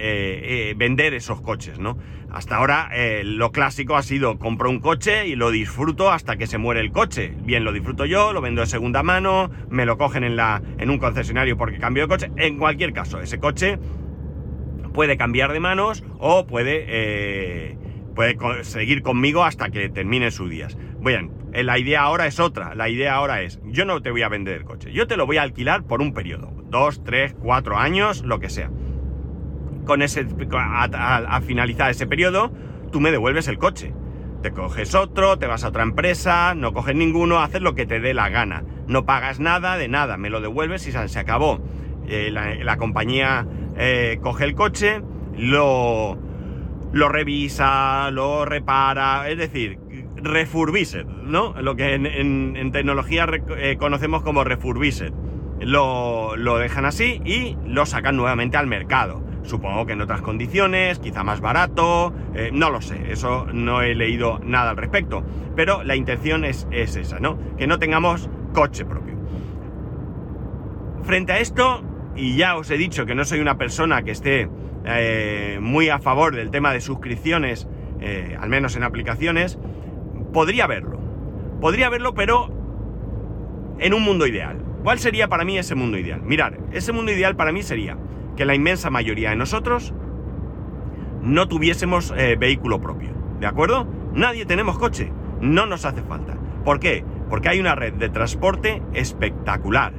vender 0.76 1.14
esos 1.14 1.40
coches, 1.40 1.80
¿no? 1.80 1.98
Hasta 2.30 2.58
ahora 2.58 2.90
eh, 2.94 3.24
lo 3.24 3.54
clásico 3.54 3.96
ha 3.96 4.04
sido 4.04 4.38
compro 4.38 4.70
un 4.70 4.82
coche 4.82 5.30
y 5.30 5.38
lo 5.38 5.50
disfruto 5.50 6.12
hasta 6.12 6.36
que 6.36 6.46
se 6.46 6.58
muere 6.58 6.82
el 6.82 6.92
coche. 6.92 7.34
Bien, 7.46 7.64
lo 7.64 7.72
disfruto 7.72 8.04
yo, 8.04 8.34
lo 8.34 8.42
vendo 8.42 8.60
de 8.60 8.68
segunda 8.68 9.02
mano, 9.02 9.50
me 9.70 9.86
lo 9.86 9.98
cogen 9.98 10.26
en, 10.26 10.36
la, 10.36 10.62
en 10.78 10.90
un 10.90 10.98
concesionario 10.98 11.56
porque 11.56 11.78
cambio 11.78 12.04
de 12.04 12.10
coche. 12.10 12.32
En 12.36 12.58
cualquier 12.58 12.92
caso, 12.92 13.22
ese 13.22 13.40
coche 13.40 13.80
puede 14.94 15.16
cambiar 15.16 15.54
de 15.54 15.62
manos 15.62 16.04
o 16.20 16.48
puede, 16.48 16.84
eh, 16.86 17.78
puede 18.14 18.66
seguir 18.66 19.02
conmigo 19.02 19.46
hasta 19.46 19.70
que 19.70 19.88
termine 19.88 20.32
sus 20.32 20.50
días. 20.50 20.78
Eh, 21.06 21.30
la 21.54 21.78
idea 21.78 22.02
ahora 22.02 22.28
es 22.28 22.40
otra. 22.40 22.76
La 22.76 22.90
idea 22.90 23.16
ahora 23.16 23.42
es, 23.42 23.60
yo 23.66 23.86
no 23.86 24.02
te 24.02 24.12
voy 24.12 24.22
a 24.22 24.30
vender 24.30 24.58
el 24.58 24.64
coche, 24.64 24.92
yo 24.92 25.08
te 25.08 25.18
lo 25.18 25.26
voy 25.26 25.38
a 25.38 25.44
alquilar 25.44 25.84
por 25.84 26.02
un 26.02 26.14
periodo. 26.14 26.54
Dos, 26.70 27.04
tres, 27.04 27.36
cuatro 27.40 27.78
años, 27.78 28.24
lo 28.24 28.40
que 28.40 28.50
sea 28.50 28.70
con 29.86 30.02
ese, 30.02 30.26
a, 30.54 31.42
finalizar 31.42 31.92
ese 31.92 32.08
periodo, 32.08 32.52
tú 32.92 33.00
me 33.00 33.12
devuelves 33.12 33.48
el 33.48 33.58
coche. 33.58 33.94
Te 34.42 34.52
coges 34.52 34.96
otro, 34.96 35.38
te 35.38 35.46
vas 35.46 35.64
a 35.64 35.68
otra 35.68 35.84
empresa, 35.84 36.56
no 36.56 36.74
coges 36.74 36.96
ninguno, 36.96 37.40
haces 37.40 37.62
lo 37.62 37.76
que 37.76 37.86
te 37.86 38.00
dé 38.00 38.14
la 38.14 38.30
gana. 38.30 38.64
No 38.88 39.06
pagas 39.06 39.40
nada 39.40 39.78
de 39.78 39.88
nada, 39.88 40.18
me 40.18 40.30
lo 40.30 40.42
devuelves 40.42 40.88
y 40.88 40.92
se 40.92 41.20
acabó. 41.20 41.62
Eh, 42.08 42.32
la, 42.32 42.78
compañía 42.78 43.46
eh, 43.78 44.18
coge 44.22 44.46
el 44.46 44.56
coche, 44.56 45.02
lo, 45.38 46.18
lo 46.92 47.10
revisa, 47.10 48.10
lo 48.12 48.46
repara, 48.46 49.30
es 49.30 49.38
decir, 49.38 49.78
refurbished, 50.22 51.06
¿no? 51.06 51.54
Lo 51.62 51.76
que 51.76 51.94
en, 51.94 52.72
tecnología 52.72 53.28
eh, 53.58 53.78
conocemos 53.78 54.24
como 54.24 54.44
refurbished. 54.44 55.14
Lo, 55.60 56.36
lo 56.38 56.58
dejan 56.58 56.86
así 56.86 57.22
y 57.24 57.56
lo 57.66 57.86
sacan 57.86 58.18
nuevamente 58.18 58.58
al 58.58 58.68
mercado. 58.68 59.24
Supongo 59.44 59.86
que 59.86 59.94
en 59.94 60.02
otras 60.02 60.22
condiciones, 60.22 61.00
quizá 61.00 61.24
más 61.24 61.42
barato, 61.42 62.14
eh, 62.36 62.50
no 62.54 62.70
lo 62.70 62.82
sé, 62.82 63.12
eso 63.12 63.48
no 63.52 63.82
he 63.82 63.96
leído 63.96 64.40
nada 64.44 64.72
al 64.72 64.78
respecto. 64.78 65.24
Pero 65.56 65.84
la 65.84 65.96
intención 65.96 66.46
es, 66.46 66.68
esa, 66.72 67.20
¿no? 67.20 67.38
Que 67.58 67.68
no 67.68 67.80
tengamos 67.80 68.30
coche 68.54 68.86
propio. 68.86 69.16
Frente 71.04 71.34
a 71.34 71.40
esto, 71.40 71.84
y 72.16 72.36
ya 72.38 72.56
os 72.56 72.70
he 72.70 72.78
dicho 72.78 73.06
que 73.06 73.16
no 73.16 73.26
soy 73.26 73.40
una 73.40 73.58
persona 73.58 74.04
que 74.04 74.12
esté 74.12 74.48
eh, 74.86 75.60
muy 75.62 75.90
a 75.90 76.00
favor 76.00 76.36
del 76.36 76.52
tema 76.52 76.72
de 76.74 76.82
suscripciones, 76.82 77.68
al 78.40 78.50
menos 78.50 78.76
en 78.76 78.84
aplicaciones, 78.84 79.60
podría 80.32 80.68
verlo. 80.68 81.00
Podría 81.60 81.90
verlo, 81.90 82.14
pero 82.14 82.50
en 83.80 83.94
un 83.94 84.04
mundo 84.04 84.28
ideal. 84.28 84.58
¿Cuál 84.84 85.00
sería 85.00 85.28
para 85.28 85.46
mí 85.46 85.58
ese 85.58 85.76
mundo 85.76 85.98
ideal? 85.98 86.22
Mirar, 86.22 86.58
ese 86.72 86.92
mundo 86.92 87.12
ideal 87.12 87.36
para 87.36 87.52
mí 87.52 87.62
sería 87.62 87.98
que 88.36 88.46
la 88.46 88.56
inmensa 88.56 88.90
mayoría 88.90 89.30
de 89.30 89.36
nosotros 89.36 89.94
no 91.22 91.48
tuviésemos 91.48 92.14
eh, 92.18 92.36
vehículo 92.36 92.82
propio. 92.82 93.10
¿De 93.40 93.46
acuerdo? 93.46 93.88
Nadie 94.14 94.46
tenemos 94.46 94.78
coche. 94.78 95.12
No 95.40 95.66
nos 95.66 95.86
hace 95.86 96.02
falta. 96.02 96.36
¿Por 96.66 96.80
qué? 96.80 97.04
Porque 97.30 97.50
hay 97.50 97.60
una 97.60 97.76
red 97.76 97.94
de 97.94 98.10
transporte 98.10 98.82
espectacular. 98.94 99.94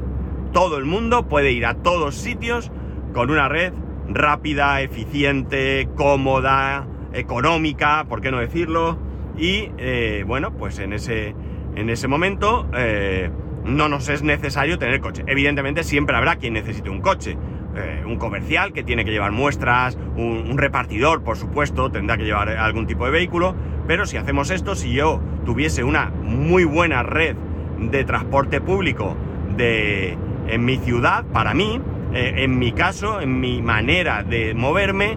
Todo 0.52 0.78
el 0.78 0.84
mundo 0.84 1.28
puede 1.28 1.52
ir 1.52 1.66
a 1.66 1.74
todos 1.74 2.14
sitios 2.16 2.70
con 3.12 3.30
una 3.30 3.48
red 3.48 3.72
rápida, 4.08 4.80
eficiente, 4.80 5.88
cómoda, 5.96 6.86
económica, 7.12 8.04
¿por 8.08 8.20
qué 8.20 8.30
no 8.30 8.38
decirlo? 8.38 8.98
Y 9.42 9.72
eh, 9.76 10.22
bueno, 10.24 10.52
pues 10.56 10.78
en 10.78 10.92
ese, 10.92 11.34
en 11.74 11.90
ese 11.90 12.06
momento 12.06 12.70
eh, 12.76 13.28
no 13.64 13.88
nos 13.88 14.08
es 14.08 14.22
necesario 14.22 14.78
tener 14.78 15.00
coche. 15.00 15.24
Evidentemente 15.26 15.82
siempre 15.82 16.16
habrá 16.16 16.36
quien 16.36 16.54
necesite 16.54 16.88
un 16.88 17.00
coche. 17.00 17.36
Eh, 17.74 18.04
un 18.06 18.18
comercial 18.18 18.72
que 18.72 18.84
tiene 18.84 19.04
que 19.04 19.10
llevar 19.10 19.32
muestras, 19.32 19.98
un, 20.16 20.56
repartidor, 20.58 21.24
por 21.24 21.36
supuesto, 21.36 21.90
tendrá 21.90 22.16
que 22.16 22.24
llevar 22.24 22.50
algún 22.50 22.86
tipo 22.86 23.04
de 23.04 23.10
vehículo, 23.10 23.56
pero 23.88 24.06
si 24.06 24.16
hacemos 24.16 24.50
esto, 24.50 24.76
si 24.76 24.92
yo 24.92 25.20
tuviese 25.44 25.82
una 25.82 26.10
muy 26.10 26.62
buena 26.62 27.02
red 27.02 27.34
de 27.80 28.04
transporte 28.04 28.60
público 28.60 29.16
de, 29.56 30.16
en 30.46 30.64
mi 30.64 30.76
ciudad, 30.76 31.24
para 31.32 31.52
mí, 31.52 31.80
en 32.12 32.58
mi 32.58 32.72
caso, 32.72 33.20
en 33.20 33.40
mi 33.40 33.60
manera 33.62 34.22
de 34.22 34.54
moverme, 34.54 35.16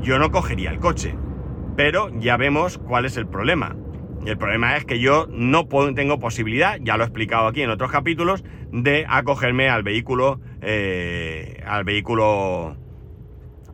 yo 0.00 0.20
no 0.20 0.30
cogería 0.30 0.70
el 0.70 0.78
coche. 0.78 1.16
Pero 1.76 2.10
ya 2.20 2.36
vemos 2.36 2.78
cuál 2.78 3.04
es 3.04 3.16
el 3.16 3.26
problema. 3.26 3.76
Y 4.24 4.30
el 4.30 4.38
problema 4.38 4.76
es 4.76 4.84
que 4.84 5.00
yo 5.00 5.26
no 5.30 5.66
tengo 5.94 6.20
posibilidad, 6.20 6.78
ya 6.80 6.96
lo 6.96 7.02
he 7.02 7.06
explicado 7.06 7.48
aquí 7.48 7.62
en 7.62 7.70
otros 7.70 7.90
capítulos, 7.90 8.44
de 8.70 9.04
acogerme 9.08 9.68
al 9.68 9.82
vehículo, 9.82 10.40
eh, 10.60 11.60
al 11.66 11.84
vehículo, 11.84 12.76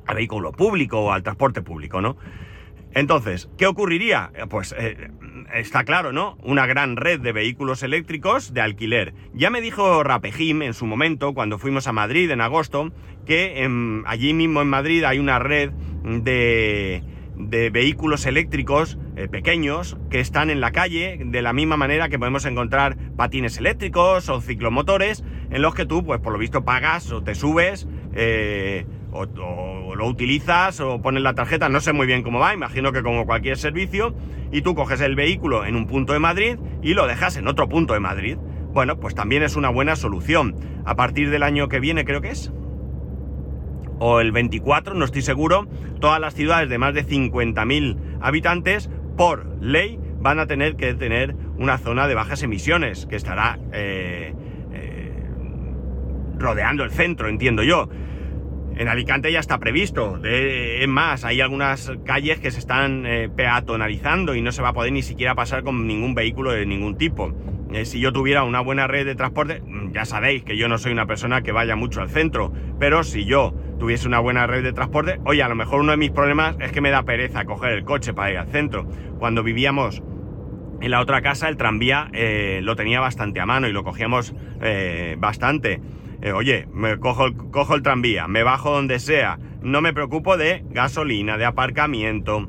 al 0.07 0.17
vehículo 0.17 0.53
público 0.53 1.01
o 1.01 1.13
al 1.13 1.23
transporte 1.23 1.61
público, 1.61 2.01
¿no? 2.01 2.17
Entonces, 2.95 3.51
¿qué 3.59 3.67
ocurriría? 3.67 4.33
Pues 4.49 4.75
eh, 4.79 5.11
está 5.53 5.85
claro, 5.85 6.13
¿no? 6.13 6.39
Una 6.43 6.67
gran 6.67 6.97
red 6.97 7.21
de 7.21 7.33
vehículos 7.33 7.83
eléctricos 7.83 8.55
de 8.55 8.63
alquiler. 8.63 9.13
Ya 9.35 9.51
me 9.51 9.61
dijo 9.61 10.03
Rapejim 10.03 10.63
en 10.63 10.73
su 10.73 10.87
momento, 10.87 11.35
cuando 11.35 11.59
fuimos 11.59 11.87
a 11.87 11.93
Madrid 11.93 12.31
en 12.31 12.41
agosto, 12.41 12.91
que 13.27 13.69
allí 14.07 14.33
mismo 14.33 14.63
en 14.63 14.69
Madrid 14.69 15.05
hay 15.05 15.19
una 15.19 15.39
red 15.39 15.71
de 16.03 17.03
de 17.39 17.71
vehículos 17.71 18.27
eléctricos 18.27 18.99
eh, 19.17 19.29
pequeños 19.29 19.97
que 20.11 20.21
están 20.21 20.51
en 20.51 20.61
la 20.61 20.73
calle 20.73 21.21
de 21.25 21.43
la 21.43 21.53
misma 21.53 21.77
manera 21.77 22.09
que 22.09 22.19
podemos 22.19 22.45
encontrar 22.45 22.97
patines 23.17 23.59
eléctricos 23.59 24.29
o 24.29 24.41
ciclomotores 24.41 25.25
en 25.51 25.63
los 25.63 25.75
que 25.75 25.87
tú 25.87 26.05
pues 26.05 26.21
por 26.21 26.33
lo 26.33 26.39
visto 26.39 26.65
pagas 26.65 27.11
o 27.13 27.23
te 27.23 27.35
subes 27.35 27.87
eh, 28.15 28.87
o, 29.13 29.95
lo 29.95 30.07
utilizas 30.07 30.81
o 30.81 31.01
pones 31.01 31.23
la 31.23 31.35
tarjeta, 31.35 31.69
no 31.69 31.81
sé 31.81 31.93
muy 31.93 32.07
bien 32.07 32.23
cómo 32.23 32.39
va, 32.39 32.55
imagino 32.55 32.93
que 32.93 33.03
como 33.03 33.27
cualquier 33.27 33.57
servicio 33.57 34.15
y 34.53 34.63
tú 34.63 34.75
coges 34.75 35.01
el 35.01 35.15
vehículo 35.15 35.65
en 35.65 35.77
un 35.77 35.87
punto 35.87 36.13
de 36.13 36.19
Madrid 36.19 36.59
y 36.83 36.95
lo 36.95 37.07
dejas 37.07 37.37
en 37.37 37.49
otro 37.49 37.69
punto 37.69 37.95
de 37.95 38.01
Madrid. 38.01 38.37
Bueno, 38.73 39.01
pues 39.01 39.15
también 39.15 39.43
es 39.43 39.57
una 39.57 39.71
buena 39.71 39.97
solución. 39.97 40.55
A 40.85 40.95
partir 40.95 41.31
del 41.31 41.43
año 41.43 41.69
que 41.69 41.81
viene 41.81 42.05
creo 42.05 42.21
que 42.21 42.31
es, 42.31 42.53
o 43.99 44.21
el 44.21 44.33
24, 44.33 44.95
no 44.95 45.05
estoy 45.05 45.23
seguro, 45.23 45.67
todas 46.01 46.21
las 46.21 46.35
ciudades 46.35 46.69
de 46.69 46.79
más 46.79 46.95
de 46.95 47.05
50.000 47.05 48.19
habitantes, 48.21 48.91
por 49.17 49.47
ley, 49.61 49.99
van 50.21 50.39
a 50.39 50.47
tener 50.47 50.77
que 50.77 50.95
tener 50.95 51.35
una 51.59 51.79
zona 51.79 52.07
de 52.07 52.15
bajas 52.15 52.43
emisiones, 52.43 53.07
que 53.07 53.17
estará 53.17 53.59
eh, 53.73 54.35
eh, 54.73 55.13
rodeando 56.39 56.85
el 56.85 56.91
centro, 56.91 57.29
entiendo 57.29 57.63
yo. 57.63 57.89
En 58.77 58.87
Alicante 58.87 59.33
ya 59.33 59.41
está 59.41 59.59
previsto. 59.59 60.21
es 60.25 60.87
más, 60.87 61.25
hay 61.25 61.41
algunas 61.41 61.93
calles 62.05 62.39
que 62.39 62.53
se 62.53 62.61
están 62.61 63.07
eh, 63.07 63.29
peatonalizando 63.29 64.37
y 64.37 64.41
no 64.41 64.53
se 64.53 64.63
va 64.63 64.69
a 64.69 64.73
poder 64.73 64.93
ni 64.93 65.03
siquiera 65.03 65.35
pasar 65.35 65.65
con 65.65 65.85
ningún 65.89 66.15
vehículo 66.15 66.53
de 66.53 66.65
ningún 66.65 66.97
tipo. 66.97 67.35
Si 67.85 68.01
yo 68.01 68.13
tuviera 68.13 68.45
una 68.45 68.61
buena 68.61 68.87
red 68.87 69.05
de 69.05 69.15
transporte, 69.15 69.61
mm, 69.61 69.93
ya 69.93 70.05
sabéis 70.05 70.43
que 70.43 70.57
yo 70.57 70.69
no 70.69 70.79
soy 70.79 70.93
una 70.93 71.07
persona 71.07 71.43
que 71.43 71.53
vaya 71.53 71.77
mucho 71.77 72.01
al 72.01 72.09
centro, 72.09 72.53
pero 72.79 73.05
si 73.05 73.25
yo 73.25 73.55
tuviese 73.79 74.09
una 74.09 74.19
buena 74.21 74.47
red 74.47 74.63
de 74.63 74.73
transporte, 74.73 75.21
oye, 75.25 75.43
a 75.43 75.49
lo 75.49 75.55
mejor 75.55 75.81
uno 75.81 75.93
de 75.93 75.99
mis 75.99 76.11
problemas 76.11 76.57
es 76.61 76.73
que 76.73 76.81
me 76.81 76.91
da 76.91 77.03
pereza 77.03 77.45
coger 77.45 77.73
el 77.73 77.85
coche 77.85 78.15
para 78.15 78.31
ir 78.31 78.39
al 78.39 78.49
centro. 78.49 78.87
Cuando 79.19 79.43
vivíamos 79.43 80.03
en 80.81 80.91
la 80.91 81.01
otra 81.01 81.23
casa, 81.23 81.49
el 81.49 81.57
tranvía 81.57 82.09
eh, 82.13 82.61
lo 82.63 82.77
tenía 82.77 83.01
bastante 83.01 83.41
a 83.41 83.47
mano 83.47 83.69
y 83.69 83.73
lo 83.73 83.85
cogíamos 83.85 84.35
eh, 84.63 85.17
bastante. 85.19 85.81
Eh, 86.23 86.33
oye, 86.33 86.67
me 86.73 86.99
cojo 86.99 87.27
el, 87.27 87.37
cojo 87.37 87.75
el 87.75 87.83
tranvía, 87.83 88.27
me 88.29 88.43
bajo 88.43 88.73
donde 88.73 88.99
sea, 88.99 89.39
no 89.63 89.81
me 89.81 89.93
preocupo 89.93 90.37
de 90.37 90.65
gasolina, 90.71 91.37
de 91.37 91.45
aparcamiento, 91.45 92.49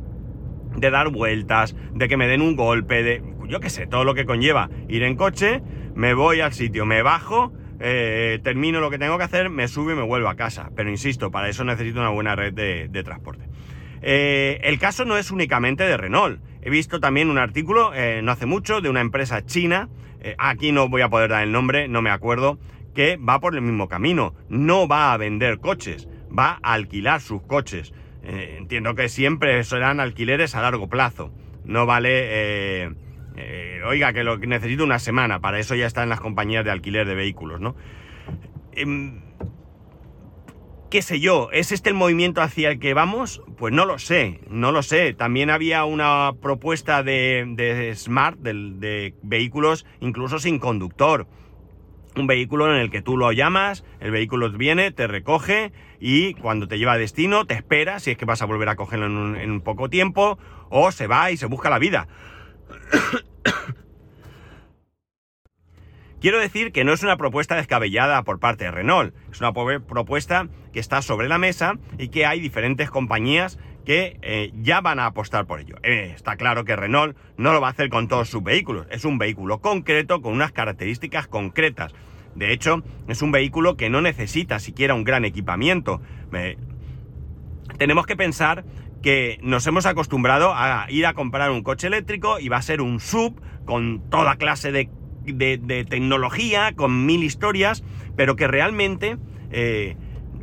de 0.76 0.92
dar 0.92 1.10
vueltas, 1.10 1.76
de 1.94 2.08
que 2.08 2.18
me 2.18 2.28
den 2.28 2.42
un 2.42 2.56
golpe, 2.56 3.04
de 3.04 3.24
yo 3.50 3.60
qué 3.60 3.70
sé, 3.70 3.88
todo 3.88 4.06
lo 4.06 4.14
que 4.14 4.26
conlleva 4.26 4.70
ir 4.88 5.04
en 5.04 5.16
coche, 5.16 5.62
me 5.96 6.14
voy 6.14 6.40
al 6.40 6.54
sitio, 6.54 6.86
me 6.86 7.02
bajo 7.02 7.52
eh, 7.80 8.40
termino 8.44 8.82
lo 8.82 8.90
que 8.90 8.98
tengo 8.98 9.18
que 9.18 9.24
hacer, 9.24 9.50
me 9.50 9.68
subo 9.68 9.92
y 9.92 9.96
me 9.96 10.02
vuelvo 10.02 10.28
a 10.28 10.36
casa. 10.36 10.70
Pero 10.76 10.90
insisto, 10.90 11.32
para 11.32 11.50
eso 11.50 11.64
necesito 11.64 12.00
una 12.00 12.10
buena 12.10 12.36
red 12.36 12.54
de, 12.54 13.04
transporte. 13.04 13.46
Eh, 14.02 14.60
el 14.64 14.80
caso 14.80 15.06
no 15.06 15.18
es 15.18 15.32
únicamente 15.32 15.84
de 15.84 15.98
Renault. 15.98 16.42
He 16.62 16.70
visto 16.70 17.00
también 17.00 17.30
un 17.30 17.38
artículo, 17.38 17.94
eh, 17.94 18.22
no 18.22 18.32
hace 18.32 18.46
mucho, 18.46 18.82
de 18.82 18.90
una 18.90 19.02
empresa 19.02 19.46
china, 19.46 19.90
aquí 20.38 20.74
no 20.74 20.90
voy 20.90 21.02
a 21.02 21.10
poder 21.10 21.30
dar 21.30 21.44
el 21.44 21.54
nombre, 21.54 21.88
no 21.88 22.02
me 22.02 22.10
acuerdo, 22.10 22.60
que 22.94 23.16
va 23.16 23.40
por 23.40 23.56
el 23.56 23.62
mismo 23.62 23.88
camino. 23.88 24.36
No 24.50 24.88
va 24.88 25.14
a 25.14 25.18
vender 25.18 25.60
coches, 25.60 26.10
va 26.38 26.60
a 26.62 26.74
alquilar 26.74 27.22
sus 27.22 27.42
coches. 27.44 27.94
entiendo 28.24 28.96
que 28.96 29.08
siempre 29.08 29.64
serán 29.64 30.02
alquileres 30.02 30.56
a 30.56 30.62
largo 30.62 30.90
plazo. 30.90 31.32
no 31.64 31.86
vale... 31.86 33.09
Eh, 33.42 33.82
oiga, 33.86 34.12
que 34.12 34.24
lo 34.24 34.38
necesito 34.38 34.84
una 34.84 35.00
semana, 35.00 35.40
para 35.40 35.60
eso 35.60 35.74
ya 35.74 35.88
están 35.88 36.10
las 36.10 36.20
compañías 36.20 36.66
de 36.66 36.72
alquiler 36.72 37.08
de 37.08 37.16
vehículos, 37.16 37.62
¿no? 37.62 37.76
Em, 38.74 39.22
¿Qué 40.90 41.02
sé 41.04 41.20
yo? 41.20 41.50
¿Es 41.54 41.72
este 41.72 41.90
el 41.90 41.96
movimiento 41.96 42.42
hacia 42.42 42.72
el 42.72 42.80
que 42.80 42.96
vamos? 42.96 43.44
Pues 43.58 43.72
no 43.72 43.86
lo 43.86 44.00
sé, 44.00 44.42
no 44.50 44.72
lo 44.72 44.82
sé. 44.82 45.14
También 45.14 45.52
había 45.52 45.86
una 45.86 46.34
propuesta 46.42 47.04
de, 47.04 47.94
Smart, 47.96 48.40
de, 48.40 49.14
vehículos 49.22 49.86
incluso 50.00 50.40
sin 50.40 50.58
conductor. 50.58 51.28
Un 52.16 52.26
vehículo 52.26 52.74
en 52.74 52.82
el 52.82 52.90
que 52.90 53.04
tú 53.04 53.18
lo 53.18 53.32
llamas, 53.32 53.86
el 54.00 54.10
vehículo 54.10 54.50
viene, 54.52 54.92
te 54.92 55.06
recoge 55.06 55.72
y 56.00 56.34
cuando 56.34 56.68
te 56.68 56.80
lleva 56.80 56.94
a 56.94 56.98
destino 56.98 57.46
te 57.46 57.54
espera, 57.54 58.00
si 58.00 58.12
es 58.12 58.18
que 58.18 58.26
vas 58.26 58.42
a 58.42 58.46
volver 58.46 58.68
a 58.68 58.76
cogerlo 58.76 59.06
en 59.06 59.36
en 59.36 59.52
un 59.52 59.62
poco 59.62 59.90
tiempo, 59.90 60.40
o 60.70 60.92
se 60.92 61.06
va 61.06 61.30
y 61.30 61.38
se 61.38 61.46
busca 61.46 61.70
la 61.70 61.78
vida. 61.78 62.08
Quiero 66.22 66.40
decir 66.40 66.74
que 66.74 66.84
no 66.84 66.92
es 66.92 67.02
una 67.02 67.16
propuesta 67.16 67.56
descabellada 67.56 68.24
por 68.24 68.40
parte 68.40 68.66
de 68.66 68.72
Renault, 68.72 69.16
es 69.32 69.40
una 69.40 69.54
propuesta 69.54 70.50
que 70.74 70.82
está 70.82 71.02
sobre 71.02 71.30
la 71.30 71.38
mesa 71.38 71.76
y 71.98 72.10
que 72.10 72.26
hay 72.26 72.42
diferentes 72.42 72.90
compañías 72.90 73.58
que 73.86 74.20
eh, 74.22 74.52
ya 74.56 74.82
van 74.82 75.00
a 75.00 75.06
apostar 75.06 75.46
por 75.46 75.62
ello. 75.62 75.78
Eh, 75.82 76.12
está 76.14 76.36
claro 76.36 76.66
que 76.66 76.76
Renault 76.76 77.18
no 77.38 77.54
lo 77.54 77.62
va 77.62 77.68
a 77.68 77.72
hacer 77.72 77.90
con 77.90 78.10
todos 78.10 78.28
sus 78.28 78.44
vehículos, 78.44 78.86
es 78.92 79.06
un 79.06 79.18
vehículo 79.18 79.60
concreto 79.60 80.22
con 80.22 80.34
unas 80.34 80.52
características 80.52 81.28
concretas. 81.28 81.94
De 82.36 82.52
hecho, 82.52 82.84
es 83.08 83.22
un 83.22 83.32
vehículo 83.32 83.78
que 83.78 83.90
no 83.90 84.02
necesita 84.02 84.60
siquiera 84.60 84.96
un 84.96 85.06
gran 85.06 85.24
equipamiento. 85.24 86.02
tenemos 87.78 88.06
que 88.06 88.18
pensar 88.18 88.66
que 89.02 89.40
nos 89.42 89.66
hemos 89.68 89.86
acostumbrado 89.86 90.54
a 90.54 90.86
ir 90.90 91.06
a 91.06 91.14
comprar 91.14 91.52
un 91.52 91.64
coche 91.64 91.88
eléctrico 91.88 92.40
y 92.40 92.50
va 92.50 92.58
a 92.58 92.62
ser 92.62 92.82
un 92.82 93.00
sub 93.00 93.42
con 93.66 94.10
toda 94.10 94.36
clase 94.36 94.72
de 94.72 95.86
tecnología, 95.90 96.74
con 96.76 97.06
mil 97.06 97.24
historias, 97.24 97.84
pero 98.16 98.36
que 98.36 98.48
realmente 98.48 99.18
eh, 99.52 99.96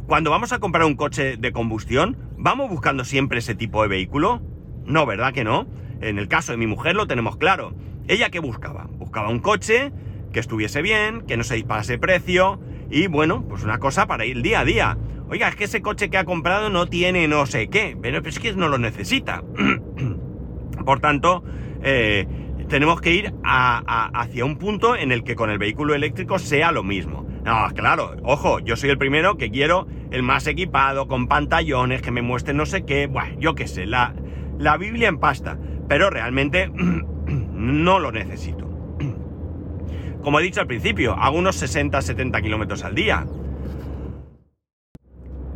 cuando 0.07 0.31
vamos 0.31 0.53
a 0.53 0.59
comprar 0.59 0.85
un 0.85 0.95
coche 0.95 1.37
de 1.37 1.53
combustión, 1.53 2.17
¿vamos 2.37 2.71
buscando 2.71 3.05
siempre 3.05 3.39
ese 3.39 3.55
tipo 3.55 3.83
de 3.83 3.89
vehículo? 3.89 4.41
No, 4.85 5.05
¿verdad 5.07 5.33
que 5.33 5.45
no? 5.45 5.67
En 6.01 6.19
el 6.19 6.29
caso 6.29 6.53
de 6.53 6.59
mi 6.59 6.67
mujer 6.67 6.95
lo 6.95 7.07
tenemos 7.07 7.37
claro. 7.37 7.75
¿Ella 8.09 8.31
qué 8.31 8.39
buscaba? 8.39 8.87
Buscaba 8.93 9.31
un 9.31 9.41
coche 9.41 9.93
que 10.33 10.41
estuviese 10.41 10.83
bien, 10.83 11.23
que 11.23 11.37
no 11.37 11.45
se 11.45 11.57
disparase 11.57 11.99
precio 11.99 12.61
y 12.91 13.09
bueno, 13.09 13.45
pues 13.49 13.65
una 13.65 13.79
cosa 13.79 14.07
para 14.07 14.27
ir 14.27 14.43
día 14.43 14.61
a 14.61 14.65
día. 14.65 14.99
Oiga, 15.29 15.49
es 15.49 15.57
que 15.57 15.65
ese 15.65 15.83
coche 15.83 16.09
que 16.09 16.19
ha 16.19 16.25
comprado 16.25 16.71
no 16.71 16.87
tiene 16.87 17.27
no 17.27 17.47
sé 17.47 17.69
qué, 17.69 17.97
pero 18.01 18.21
es 18.25 18.39
que 18.39 18.53
no 18.53 18.69
lo 18.69 18.79
necesita. 18.79 19.43
Por 20.85 21.01
tanto, 21.01 21.43
eh, 21.83 22.27
tenemos 22.69 23.01
que 23.01 23.13
ir 23.13 23.35
hacia 23.45 24.45
un 24.45 24.57
punto 24.57 24.95
en 24.95 25.11
el 25.11 25.25
que 25.25 25.35
con 25.35 25.51
el 25.51 25.59
vehículo 25.59 25.95
eléctrico 25.95 26.39
sea 26.39 26.71
lo 26.71 26.83
mismo. 26.85 27.27
No, 27.45 27.69
claro, 27.75 28.17
ojo, 28.23 28.61
yo 28.61 28.77
soy 28.77 28.91
el 28.91 28.99
primero 28.99 29.37
que 29.37 29.51
quiero 29.51 29.87
el 30.11 30.23
más 30.23 30.47
equipado, 30.47 31.07
con 31.09 31.29
pantallones, 31.29 32.03
que 32.03 32.11
me 32.11 32.23
muestre 32.23 32.55
no 32.55 32.67
sé 32.67 32.85
qué, 32.85 33.07
bueno, 33.07 33.37
yo 33.39 33.55
qué 33.55 33.67
sé, 33.69 33.87
la, 33.87 34.15
la 34.59 34.77
Biblia 34.77 35.09
en 35.09 35.19
pasta, 35.19 35.59
pero 35.89 36.11
realmente 36.11 36.71
no 37.27 37.99
lo 37.99 38.13
necesito. 38.13 38.69
Como 40.23 40.41
he 40.41 40.43
dicho 40.43 40.61
al 40.61 40.67
principio, 40.67 41.15
hago 41.15 41.39
unos 41.39 41.61
60-70 41.63 42.43
kilómetros 42.43 42.85
al 42.85 42.95
día. 42.95 43.27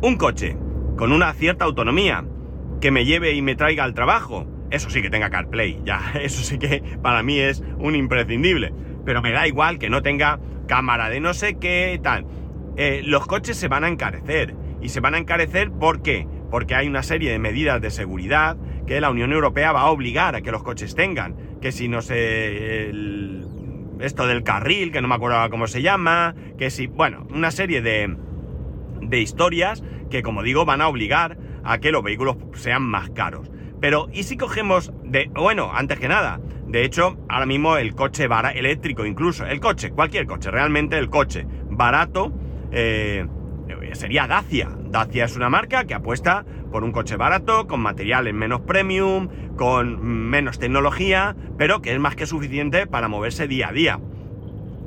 Un 0.03 0.15
coche 0.15 0.57
con 0.97 1.11
una 1.11 1.31
cierta 1.33 1.65
autonomía 1.65 2.25
que 2.81 2.89
me 2.89 3.05
lleve 3.05 3.33
y 3.33 3.43
me 3.43 3.55
traiga 3.55 3.83
al 3.83 3.93
trabajo, 3.93 4.47
eso 4.71 4.89
sí 4.89 5.03
que 5.03 5.11
tenga 5.11 5.29
CarPlay, 5.29 5.81
ya, 5.85 6.13
eso 6.19 6.41
sí 6.41 6.57
que 6.57 6.81
para 7.03 7.21
mí 7.21 7.37
es 7.37 7.63
un 7.77 7.95
imprescindible. 7.95 8.73
Pero 9.05 9.21
me 9.21 9.31
da 9.31 9.47
igual 9.47 9.77
que 9.77 9.91
no 9.91 10.01
tenga 10.01 10.39
cámara 10.67 11.09
de 11.09 11.19
no 11.19 11.35
sé 11.35 11.59
qué, 11.59 11.99
tal. 12.01 12.25
Eh, 12.77 13.03
los 13.05 13.27
coches 13.27 13.57
se 13.57 13.67
van 13.67 13.83
a 13.83 13.89
encarecer. 13.89 14.55
Y 14.81 14.89
se 14.89 15.01
van 15.01 15.13
a 15.13 15.19
encarecer 15.19 15.69
¿por 15.69 16.01
qué? 16.01 16.27
Porque 16.49 16.73
hay 16.73 16.87
una 16.87 17.03
serie 17.03 17.31
de 17.31 17.37
medidas 17.37 17.79
de 17.79 17.91
seguridad 17.91 18.57
que 18.87 19.01
la 19.01 19.11
Unión 19.11 19.31
Europea 19.31 19.71
va 19.71 19.81
a 19.81 19.91
obligar 19.91 20.35
a 20.35 20.41
que 20.41 20.51
los 20.51 20.63
coches 20.63 20.95
tengan. 20.95 21.59
Que 21.61 21.71
si 21.71 21.87
no 21.87 22.01
sé, 22.01 22.89
esto 23.99 24.25
del 24.25 24.41
carril, 24.41 24.91
que 24.91 25.01
no 25.01 25.07
me 25.07 25.13
acuerdo 25.13 25.47
cómo 25.51 25.67
se 25.67 25.83
llama, 25.83 26.33
que 26.57 26.71
si, 26.71 26.87
bueno, 26.87 27.27
una 27.29 27.51
serie 27.51 27.83
de, 27.83 28.17
de 29.01 29.19
historias 29.19 29.83
que, 30.09 30.23
como 30.23 30.43
digo, 30.43 30.65
van 30.65 30.81
a 30.81 30.87
obligar 30.87 31.37
a 31.63 31.79
que 31.79 31.91
los 31.91 32.03
vehículos 32.03 32.37
sean 32.53 32.83
más 32.83 33.09
caros. 33.11 33.49
Pero, 33.79 34.07
¿y 34.13 34.23
si 34.23 34.37
cogemos 34.37 34.93
de... 35.03 35.29
Bueno, 35.33 35.71
antes 35.73 35.99
que 35.99 36.07
nada, 36.07 36.39
de 36.67 36.85
hecho, 36.85 37.17
ahora 37.27 37.45
mismo 37.45 37.77
el 37.77 37.95
coche 37.95 38.27
barato, 38.27 38.57
eléctrico 38.57 39.05
incluso, 39.05 39.45
el 39.45 39.59
coche, 39.59 39.89
cualquier 39.89 40.25
coche, 40.27 40.51
realmente 40.51 40.97
el 40.97 41.09
coche 41.09 41.45
barato 41.69 42.31
eh, 42.71 43.25
sería 43.93 44.27
Dacia. 44.27 44.69
Dacia 44.85 45.25
es 45.25 45.35
una 45.35 45.49
marca 45.49 45.85
que 45.85 45.93
apuesta 45.93 46.45
por 46.71 46.83
un 46.83 46.91
coche 46.91 47.17
barato, 47.17 47.67
con 47.67 47.81
materiales 47.81 48.33
menos 48.33 48.61
premium, 48.61 49.29
con 49.57 50.01
menos 50.01 50.59
tecnología, 50.59 51.35
pero 51.57 51.81
que 51.81 51.93
es 51.93 51.99
más 51.99 52.15
que 52.15 52.25
suficiente 52.25 52.87
para 52.87 53.07
moverse 53.07 53.47
día 53.47 53.69
a 53.69 53.71
día. 53.73 53.99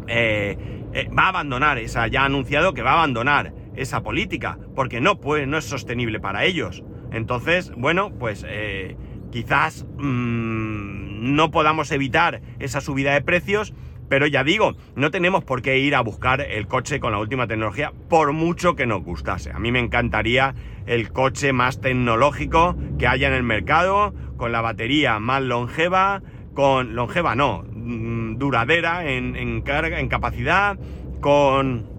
Eh, 0.07 0.57
eh, 0.93 1.09
va 1.17 1.25
a 1.25 1.29
abandonar 1.29 1.79
esa, 1.79 2.07
ya 2.07 2.23
ha 2.23 2.27
anunciado 2.27 2.73
que 2.73 2.83
va 2.83 2.93
a 2.93 2.95
abandonar 2.95 3.53
esa 3.77 4.03
política, 4.03 4.59
porque 4.75 5.01
no, 5.01 5.21
puede, 5.21 5.47
no 5.47 5.59
es 5.59 5.65
sostenible 5.65 6.21
para 6.21 6.45
ellos. 6.45 6.83
Entonces, 7.13 7.73
bueno, 7.77 8.13
pues 8.19 8.45
eh, 8.49 8.97
quizás 9.31 9.87
mm, 9.99 11.35
no 11.35 11.51
podamos 11.51 11.91
evitar 11.93 12.41
esa 12.59 12.81
subida 12.81 13.13
de 13.13 13.23
precios, 13.23 13.75
pero 14.09 14.27
ya 14.27 14.45
digo, 14.45 14.75
no 14.97 15.11
tenemos 15.11 15.45
por 15.45 15.63
qué 15.63 15.79
ir 15.79 15.95
a 15.95 16.01
buscar 16.01 16.41
el 16.41 16.67
coche 16.67 17.01
con 17.01 17.13
la 17.13 17.19
última 17.19 17.47
tecnología, 17.47 17.93
por 18.09 18.33
mucho 18.33 18.77
que 18.77 18.87
nos 18.87 19.03
gustase. 19.03 19.51
A 19.51 19.59
mí 19.59 19.73
me 19.73 19.81
encantaría 19.81 20.55
el 20.87 21.11
coche 21.11 21.53
más 21.53 21.81
tecnológico 21.81 22.77
que 22.99 23.07
haya 23.07 23.29
en 23.29 23.35
el 23.35 23.43
mercado, 23.43 24.15
con 24.37 24.53
la 24.53 24.61
batería 24.61 25.19
más 25.21 25.43
longeva, 25.43 26.23
con 26.55 26.95
longeva 26.95 27.35
no, 27.35 27.65
mm, 27.73 28.37
duradera 28.37 29.11
en, 29.11 29.37
en 29.37 29.63
carga, 29.63 30.01
en 30.01 30.09
capacidad, 30.09 30.79
con 31.21 31.94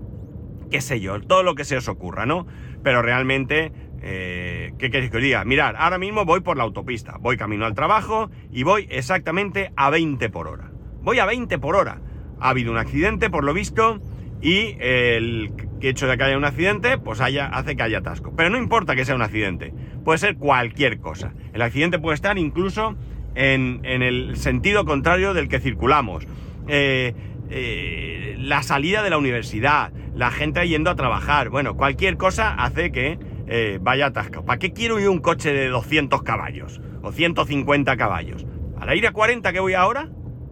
qué 0.69 0.81
sé 0.81 0.99
yo, 0.99 1.19
todo 1.21 1.43
lo 1.43 1.55
que 1.55 1.65
se 1.65 1.77
os 1.77 1.87
ocurra, 1.87 2.25
¿no? 2.25 2.47
Pero 2.83 3.01
realmente 3.01 3.71
eh, 4.07 4.73
¿Qué 4.77 4.91
queréis 4.91 5.09
que 5.09 5.17
os 5.17 5.23
diga? 5.23 5.43
Mirad, 5.45 5.73
ahora 5.79 5.97
mismo 5.97 6.25
voy 6.25 6.41
por 6.41 6.57
la 6.57 6.63
autopista, 6.63 7.17
voy 7.19 7.37
camino 7.37 7.65
al 7.65 7.73
trabajo 7.73 8.29
y 8.51 8.61
voy 8.61 8.87
exactamente 8.91 9.71
a 9.75 9.89
20 9.89 10.29
por 10.29 10.47
hora. 10.47 10.69
Voy 11.01 11.17
a 11.17 11.25
20 11.25 11.57
por 11.57 11.75
hora. 11.75 12.01
Ha 12.39 12.49
habido 12.49 12.71
un 12.71 12.77
accidente, 12.77 13.31
por 13.31 13.43
lo 13.43 13.51
visto, 13.51 13.99
y 14.41 14.77
el 14.79 15.53
hecho 15.81 16.05
de 16.05 16.17
que 16.17 16.23
haya 16.23 16.37
un 16.37 16.45
accidente, 16.45 16.99
pues 16.99 17.19
haya, 17.19 17.47
hace 17.47 17.75
que 17.75 17.81
haya 17.81 17.97
atasco. 17.97 18.31
Pero 18.35 18.51
no 18.51 18.59
importa 18.59 18.95
que 18.95 19.05
sea 19.05 19.15
un 19.15 19.23
accidente, 19.23 19.73
puede 20.03 20.19
ser 20.19 20.37
cualquier 20.37 20.99
cosa. 20.99 21.33
El 21.53 21.63
accidente 21.63 21.97
puede 21.97 22.13
estar 22.13 22.37
incluso 22.37 22.95
en, 23.33 23.83
el 23.83 24.37
sentido 24.37 24.85
contrario 24.85 25.33
del 25.33 25.49
que 25.49 25.59
circulamos. 25.59 26.27
Eh, 26.67 27.15
eh, 27.49 28.35
la 28.39 28.63
salida 28.63 29.03
de 29.03 29.09
la 29.09 29.17
universidad, 29.17 29.91
la 30.13 30.31
gente 30.31 30.67
yendo 30.67 30.89
a 30.89 30.95
trabajar, 30.95 31.49
bueno, 31.49 31.75
cualquier 31.75 32.17
cosa 32.17 32.53
hace 32.53 32.91
que 32.91 33.19
eh, 33.47 33.79
vaya 33.81 34.07
atascado. 34.07 34.45
¿Para 34.45 34.59
qué 34.59 34.73
quiero 34.73 34.99
yo 34.99 35.11
un 35.11 35.19
coche 35.19 35.53
de 35.53 35.67
200 35.67 36.23
caballos? 36.23 36.81
O 37.03 37.11
150 37.11 37.97
caballos. 37.97 38.45
¿Para 38.79 38.95
ir 38.95 39.05
a 39.07 39.11
40 39.11 39.53
que 39.53 39.59
voy 39.59 39.73
ahora? 39.73 40.09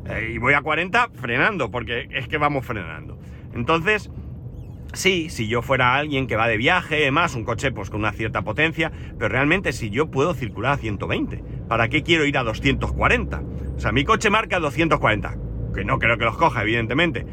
Eh, 0.07 0.33
y 0.35 0.37
voy 0.37 0.53
a 0.53 0.61
40 0.61 1.09
frenando, 1.15 1.71
porque 1.71 2.07
es 2.11 2.27
que 2.27 2.37
vamos 2.37 2.65
frenando. 2.65 3.17
Entonces, 3.53 4.11
sí, 4.93 5.29
si 5.29 5.47
yo 5.47 5.61
fuera 5.61 5.95
alguien 5.95 6.27
que 6.27 6.35
va 6.35 6.47
de 6.47 6.57
viaje, 6.57 7.09
más 7.11 7.35
un 7.35 7.43
coche 7.43 7.71
pues 7.71 7.89
con 7.89 8.01
una 8.01 8.11
cierta 8.11 8.43
potencia, 8.43 8.91
pero 9.17 9.29
realmente 9.29 9.73
si 9.73 9.89
yo 9.89 10.11
puedo 10.11 10.33
circular 10.33 10.73
a 10.73 10.77
120, 10.77 11.43
¿para 11.67 11.87
qué 11.87 12.03
quiero 12.03 12.25
ir 12.25 12.37
a 12.37 12.43
240? 12.43 13.41
O 13.75 13.79
sea, 13.79 13.91
mi 13.91 14.03
coche 14.03 14.29
marca 14.29 14.59
240, 14.59 15.35
que 15.73 15.83
no 15.83 15.99
creo 15.99 16.17
que 16.17 16.25
los 16.25 16.37
coja, 16.37 16.61
evidentemente. 16.61 17.25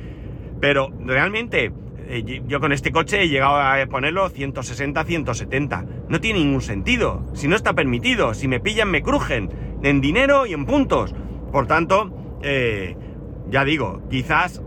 Pero 0.61 0.91
realmente 1.05 1.73
eh, 2.09 2.43
yo 2.47 2.61
con 2.61 2.73
este 2.73 2.91
coche 2.91 3.23
he 3.23 3.29
llegado 3.29 3.57
a 3.57 3.87
ponerlo 3.87 4.29
160, 4.29 5.05
170. 5.05 5.85
No 6.09 6.21
tiene 6.21 6.41
ningún 6.41 6.61
sentido. 6.61 7.25
Si 7.35 7.47
no 7.47 7.55
está 7.55 7.75
permitido, 7.75 8.35
si 8.35 8.49
me 8.49 8.61
pillan 8.61 8.91
me 8.91 9.03
crujen. 9.03 9.51
En 9.83 10.01
dinero 10.01 10.47
y 10.47 10.53
en 10.53 10.67
puntos. 10.67 11.15
Por 11.53 11.67
tanto, 11.67 12.39
eh, 12.43 12.97
ya 13.49 13.65
digo, 13.65 14.03
quizás 14.11 14.63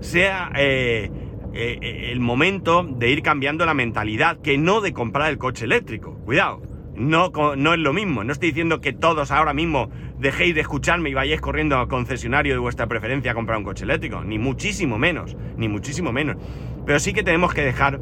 sea 0.00 0.50
eh, 0.56 1.10
el 1.52 2.20
momento 2.20 2.82
de 2.82 3.10
ir 3.10 3.22
cambiando 3.22 3.64
la 3.64 3.74
mentalidad, 3.74 4.38
que 4.40 4.58
no 4.58 4.80
de 4.80 4.92
comprar 4.92 5.30
el 5.30 5.38
coche 5.38 5.64
eléctrico. 5.64 6.14
Cuidado. 6.24 6.62
No, 6.96 7.30
no 7.56 7.74
es 7.74 7.78
lo 7.78 7.92
mismo. 7.92 8.24
No 8.24 8.32
estoy 8.32 8.48
diciendo 8.48 8.80
que 8.80 8.92
todos 8.92 9.30
ahora 9.30 9.52
mismo 9.52 9.90
dejéis 10.18 10.54
de 10.54 10.62
escucharme 10.62 11.10
y 11.10 11.14
vayáis 11.14 11.40
corriendo 11.40 11.76
al 11.78 11.88
concesionario 11.88 12.54
de 12.54 12.58
vuestra 12.58 12.86
preferencia 12.86 13.32
a 13.32 13.34
comprar 13.34 13.58
un 13.58 13.64
coche 13.64 13.84
eléctrico. 13.84 14.22
Ni 14.24 14.38
muchísimo 14.38 14.98
menos. 14.98 15.36
Ni 15.56 15.68
muchísimo 15.68 16.12
menos. 16.12 16.36
Pero 16.86 16.98
sí 16.98 17.12
que 17.12 17.22
tenemos 17.22 17.52
que 17.52 17.62
dejar 17.62 18.00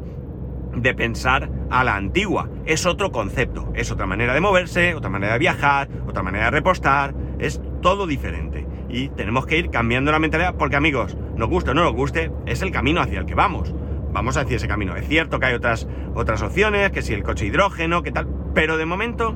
de 0.75 0.93
pensar 0.93 1.49
a 1.69 1.83
la 1.83 1.95
antigua. 1.95 2.49
Es 2.65 2.85
otro 2.85 3.11
concepto. 3.11 3.71
Es 3.75 3.91
otra 3.91 4.05
manera 4.05 4.33
de 4.33 4.41
moverse, 4.41 4.95
otra 4.95 5.09
manera 5.09 5.33
de 5.33 5.39
viajar, 5.39 5.89
otra 6.07 6.23
manera 6.23 6.45
de 6.45 6.51
repostar. 6.51 7.13
Es 7.39 7.61
todo 7.81 8.07
diferente. 8.07 8.65
Y 8.89 9.09
tenemos 9.09 9.45
que 9.45 9.57
ir 9.57 9.69
cambiando 9.71 10.11
la 10.11 10.19
mentalidad 10.19 10.55
porque 10.55 10.77
amigos, 10.77 11.17
nos 11.35 11.49
guste 11.49 11.71
o 11.71 11.73
no 11.73 11.83
nos 11.83 11.93
guste, 11.93 12.31
es 12.45 12.61
el 12.61 12.71
camino 12.71 13.01
hacia 13.01 13.19
el 13.19 13.25
que 13.25 13.35
vamos. 13.35 13.73
Vamos 14.15 14.37
hacia 14.37 14.55
ese 14.55 14.69
camino. 14.69 14.95
Es 14.95 15.09
cierto 15.09 15.41
que 15.41 15.47
hay 15.47 15.55
otras, 15.55 15.89
otras 16.13 16.41
opciones, 16.41 16.89
que 16.91 17.01
si 17.01 17.13
el 17.13 17.21
coche 17.21 17.47
hidrógeno, 17.47 18.01
que 18.01 18.13
tal, 18.13 18.25
pero 18.53 18.77
de 18.77 18.85
momento 18.85 19.35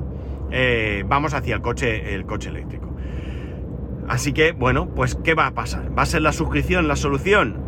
eh, 0.52 1.04
vamos 1.06 1.34
hacia 1.34 1.56
el 1.56 1.62
coche, 1.62 2.16
el 2.16 2.26
coche 2.26 2.48
eléctrico. 2.48 2.96
Así 4.08 4.32
que, 4.32 4.54
bueno, 4.54 4.88
pues 4.96 5.16
¿qué 5.22 5.34
va 5.34 5.48
a 5.48 5.54
pasar? 5.54 5.92
¿Va 5.98 6.04
a 6.04 6.06
ser 6.06 6.22
la 6.22 6.32
suscripción 6.32 6.88
la 6.88 6.96
solución? 6.96 7.62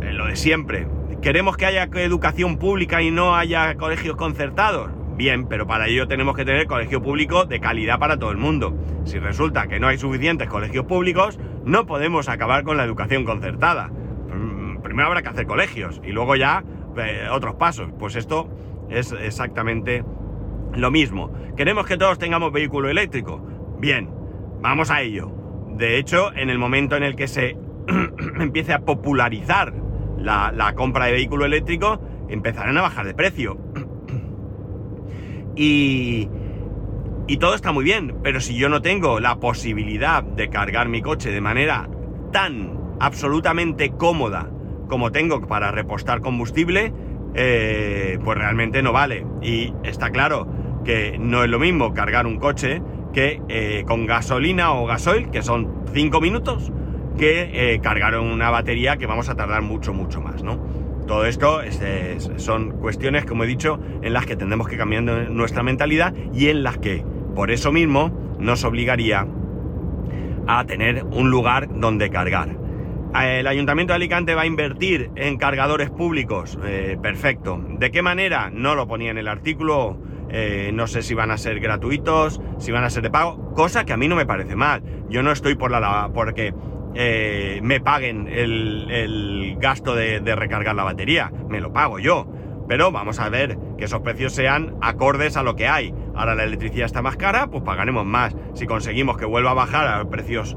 Em, 0.00 0.16
lo 0.16 0.28
de 0.28 0.36
siempre. 0.36 0.88
¿Queremos 1.20 1.58
que 1.58 1.66
haya 1.66 1.90
educación 1.94 2.56
pública 2.56 3.02
y 3.02 3.10
no 3.10 3.36
haya 3.36 3.74
colegios 3.74 4.16
concertados? 4.16 4.90
Bien, 5.18 5.46
pero 5.46 5.66
para 5.66 5.88
ello 5.88 6.08
tenemos 6.08 6.34
que 6.34 6.46
tener 6.46 6.66
colegio 6.66 7.02
público 7.02 7.44
de 7.44 7.60
calidad 7.60 7.98
para 7.98 8.18
todo 8.18 8.30
el 8.30 8.38
mundo. 8.38 8.74
Si 9.04 9.18
resulta 9.18 9.66
que 9.66 9.78
no 9.78 9.88
hay 9.88 9.98
suficientes 9.98 10.48
colegios 10.48 10.86
públicos, 10.86 11.38
no 11.66 11.84
podemos 11.84 12.30
acabar 12.30 12.64
con 12.64 12.78
la 12.78 12.84
educación 12.84 13.26
concertada. 13.26 13.90
Primero 14.92 15.08
habrá 15.08 15.22
que 15.22 15.30
hacer 15.30 15.46
colegios 15.46 16.02
y 16.04 16.12
luego 16.12 16.36
ya 16.36 16.62
eh, 16.98 17.26
otros 17.30 17.54
pasos. 17.54 17.88
Pues 17.98 18.14
esto 18.14 18.50
es 18.90 19.12
exactamente 19.12 20.04
lo 20.74 20.90
mismo. 20.90 21.32
¿Queremos 21.56 21.86
que 21.86 21.96
todos 21.96 22.18
tengamos 22.18 22.52
vehículo 22.52 22.90
eléctrico? 22.90 23.42
Bien, 23.78 24.10
vamos 24.60 24.90
a 24.90 25.00
ello. 25.00 25.32
De 25.78 25.96
hecho, 25.96 26.30
en 26.34 26.50
el 26.50 26.58
momento 26.58 26.94
en 26.94 27.04
el 27.04 27.16
que 27.16 27.26
se 27.26 27.56
empiece 28.38 28.74
a 28.74 28.80
popularizar 28.80 29.72
la, 30.18 30.52
la 30.54 30.74
compra 30.74 31.06
de 31.06 31.12
vehículo 31.12 31.46
eléctrico, 31.46 31.98
empezarán 32.28 32.76
a 32.76 32.82
bajar 32.82 33.06
de 33.06 33.14
precio. 33.14 33.58
Y, 35.56 36.28
y 37.28 37.36
todo 37.38 37.54
está 37.54 37.72
muy 37.72 37.84
bien, 37.84 38.16
pero 38.22 38.40
si 38.40 38.56
yo 38.56 38.70
no 38.70 38.82
tengo 38.82 39.20
la 39.20 39.36
posibilidad 39.36 40.22
de 40.22 40.48
cargar 40.50 40.88
mi 40.88 41.00
coche 41.00 41.30
de 41.30 41.42
manera 41.42 41.88
tan 42.30 42.78
absolutamente 43.00 43.90
cómoda 43.90 44.51
como 44.92 45.10
tengo 45.10 45.40
para 45.46 45.70
repostar 45.70 46.20
combustible, 46.20 46.92
eh, 47.34 48.18
pues 48.22 48.36
realmente 48.36 48.82
no 48.82 48.92
vale. 48.92 49.24
Y 49.40 49.72
está 49.84 50.10
claro 50.10 50.46
que 50.84 51.16
no 51.18 51.42
es 51.42 51.48
lo 51.48 51.58
mismo 51.58 51.94
cargar 51.94 52.26
un 52.26 52.38
coche 52.38 52.82
que 53.14 53.40
eh, 53.48 53.84
con 53.86 54.04
gasolina 54.04 54.74
o 54.74 54.84
gasoil, 54.84 55.30
que 55.30 55.40
son 55.40 55.86
5 55.94 56.20
minutos, 56.20 56.70
que 57.16 57.72
eh, 57.72 57.80
cargar 57.80 58.18
una 58.18 58.50
batería 58.50 58.98
que 58.98 59.06
vamos 59.06 59.30
a 59.30 59.34
tardar 59.34 59.62
mucho, 59.62 59.94
mucho 59.94 60.20
más, 60.20 60.42
¿no? 60.42 60.58
Todo 61.06 61.24
esto 61.24 61.62
son 62.36 62.72
cuestiones, 62.72 63.24
como 63.24 63.44
he 63.44 63.46
dicho, 63.46 63.80
en 64.02 64.12
las 64.12 64.26
que 64.26 64.36
tendremos 64.36 64.68
que 64.68 64.76
cambiar 64.76 65.02
nuestra 65.02 65.62
mentalidad 65.62 66.12
y 66.34 66.48
en 66.48 66.62
las 66.62 66.76
que, 66.76 67.02
por 67.34 67.50
eso 67.50 67.72
mismo, 67.72 68.10
nos 68.38 68.62
obligaría 68.64 69.26
a 70.46 70.64
tener 70.66 71.02
un 71.04 71.30
lugar 71.30 71.80
donde 71.80 72.10
cargar. 72.10 72.61
El 73.14 73.46
Ayuntamiento 73.46 73.92
de 73.92 73.96
Alicante 73.96 74.34
va 74.34 74.42
a 74.42 74.46
invertir 74.46 75.10
en 75.16 75.36
cargadores 75.36 75.90
públicos. 75.90 76.58
Eh, 76.64 76.96
perfecto. 77.00 77.62
¿De 77.68 77.90
qué 77.90 78.00
manera? 78.00 78.50
No 78.50 78.74
lo 78.74 78.88
ponía 78.88 79.10
en 79.10 79.18
el 79.18 79.28
artículo. 79.28 79.98
Eh, 80.30 80.70
no 80.72 80.86
sé 80.86 81.02
si 81.02 81.12
van 81.12 81.30
a 81.30 81.36
ser 81.36 81.60
gratuitos, 81.60 82.40
si 82.58 82.72
van 82.72 82.84
a 82.84 82.90
ser 82.90 83.02
de 83.02 83.10
pago, 83.10 83.52
cosa 83.52 83.84
que 83.84 83.92
a 83.92 83.98
mí 83.98 84.08
no 84.08 84.16
me 84.16 84.24
parece 84.24 84.56
mal. 84.56 84.82
Yo 85.10 85.22
no 85.22 85.30
estoy 85.30 85.56
por 85.56 85.70
la 85.70 86.10
porque 86.14 86.54
eh, 86.94 87.60
me 87.62 87.80
paguen 87.80 88.28
el, 88.28 89.56
gasto 89.60 89.94
de, 89.94 90.20
recargar 90.34 90.74
la 90.74 90.84
batería, 90.84 91.30
me 91.50 91.60
lo 91.60 91.70
pago 91.70 91.98
yo. 91.98 92.26
Pero 92.66 92.90
vamos 92.92 93.20
a 93.20 93.28
ver 93.28 93.58
que 93.76 93.84
esos 93.84 94.00
precios 94.00 94.32
sean 94.32 94.76
acordes 94.80 95.36
a 95.36 95.42
lo 95.42 95.54
que 95.54 95.68
hay. 95.68 95.92
Ahora 96.14 96.34
la 96.34 96.44
electricidad 96.44 96.86
está 96.86 97.02
más 97.02 97.16
cara, 97.16 97.48
pues 97.48 97.62
pagaremos 97.62 98.06
más. 98.06 98.34
Si 98.54 98.66
conseguimos 98.66 99.18
que 99.18 99.26
vuelva 99.26 99.50
a 99.50 99.54
bajar 99.54 99.86
a 99.86 100.08
precios 100.08 100.56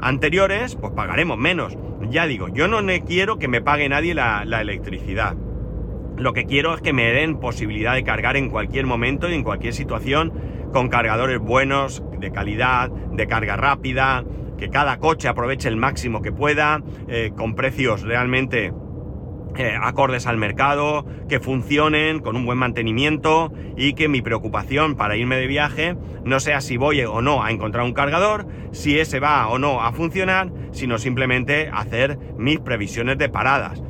anteriores, 0.00 0.76
pues 0.76 0.92
pagaremos 0.92 1.38
menos. 1.38 1.76
Ya 2.10 2.26
digo, 2.26 2.48
yo 2.48 2.68
no 2.68 2.80
quiero 3.06 3.38
que 3.38 3.48
me 3.48 3.62
pague 3.62 3.88
nadie 3.88 4.14
la, 4.14 4.44
la 4.44 4.60
electricidad. 4.60 5.36
Lo 6.16 6.32
que 6.32 6.44
quiero 6.44 6.74
es 6.74 6.80
que 6.80 6.92
me 6.92 7.10
den 7.12 7.40
posibilidad 7.40 7.94
de 7.94 8.04
cargar 8.04 8.36
en 8.36 8.50
cualquier 8.50 8.86
momento 8.86 9.28
y 9.28 9.34
en 9.34 9.42
cualquier 9.42 9.74
situación 9.74 10.32
con 10.72 10.88
cargadores 10.88 11.38
buenos, 11.38 12.02
de 12.18 12.30
calidad, 12.30 12.90
de 12.90 13.26
carga 13.26 13.56
rápida, 13.56 14.24
que 14.58 14.70
cada 14.70 14.98
coche 14.98 15.28
aproveche 15.28 15.68
el 15.68 15.76
máximo 15.76 16.22
que 16.22 16.32
pueda, 16.32 16.82
eh, 17.08 17.32
con 17.36 17.54
precios 17.54 18.02
realmente 18.02 18.72
eh, 19.56 19.76
acordes 19.80 20.26
al 20.26 20.36
mercado, 20.36 21.06
que 21.28 21.40
funcionen 21.40 22.20
con 22.20 22.36
un 22.36 22.44
buen 22.44 22.58
mantenimiento 22.58 23.52
y 23.76 23.94
que 23.94 24.08
mi 24.08 24.22
preocupación 24.22 24.96
para 24.96 25.16
irme 25.16 25.36
de 25.36 25.46
viaje 25.46 25.96
no 26.24 26.40
sea 26.40 26.60
si 26.60 26.76
voy 26.76 27.02
o 27.02 27.20
no 27.20 27.42
a 27.42 27.50
encontrar 27.50 27.84
un 27.84 27.92
cargador, 27.92 28.46
si 28.72 28.98
ese 28.98 29.20
va 29.20 29.46
o 29.48 29.58
no 29.58 29.82
a 29.82 29.92
funcionar, 29.92 30.50
sino 30.72 30.98
simplemente 30.98 31.70
hacer 31.72 32.18
mis 32.36 32.58
previsiones 32.60 33.18
de 33.18 33.28
paradas. 33.28 33.82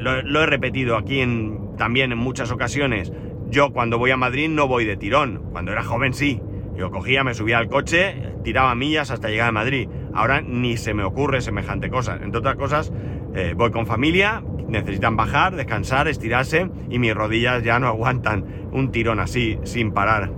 Lo, 0.00 0.42
he 0.42 0.46
repetido 0.46 0.96
aquí 0.96 1.20
en, 1.20 1.76
también 1.76 2.12
en 2.12 2.18
muchas 2.18 2.50
ocasiones. 2.50 3.12
Yo 3.48 3.72
cuando 3.72 3.98
voy 3.98 4.10
a 4.10 4.16
Madrid 4.16 4.48
no 4.48 4.66
voy 4.66 4.84
de 4.84 4.96
tirón. 4.96 5.44
Cuando 5.52 5.72
era 5.72 5.82
joven 5.82 6.12
sí. 6.12 6.40
Yo 6.76 6.90
cogía, 6.90 7.24
me 7.24 7.32
subía 7.32 7.56
al 7.56 7.68
coche, 7.68 8.34
tiraba 8.44 8.74
millas 8.74 9.10
hasta 9.10 9.28
llegar 9.28 9.48
a 9.48 9.52
Madrid. 9.52 9.88
Ahora 10.12 10.42
ni 10.42 10.76
se 10.76 10.92
me 10.92 11.04
ocurre 11.04 11.40
semejante 11.40 11.88
cosa. 11.88 12.18
Entre 12.20 12.38
otras 12.38 12.56
cosas, 12.56 12.92
eh, 13.34 13.54
voy 13.56 13.70
con 13.70 13.86
familia, 13.86 14.42
necesitan 14.68 15.16
bajar, 15.16 15.56
descansar, 15.56 16.08
estirarse 16.08 16.70
y 16.90 16.98
mis 16.98 17.14
rodillas 17.14 17.62
ya 17.62 17.78
no 17.78 17.86
aguantan 17.86 18.44
un 18.72 18.90
tirón 18.90 19.20
así 19.20 19.58
sin 19.64 19.92
parar 19.92 20.30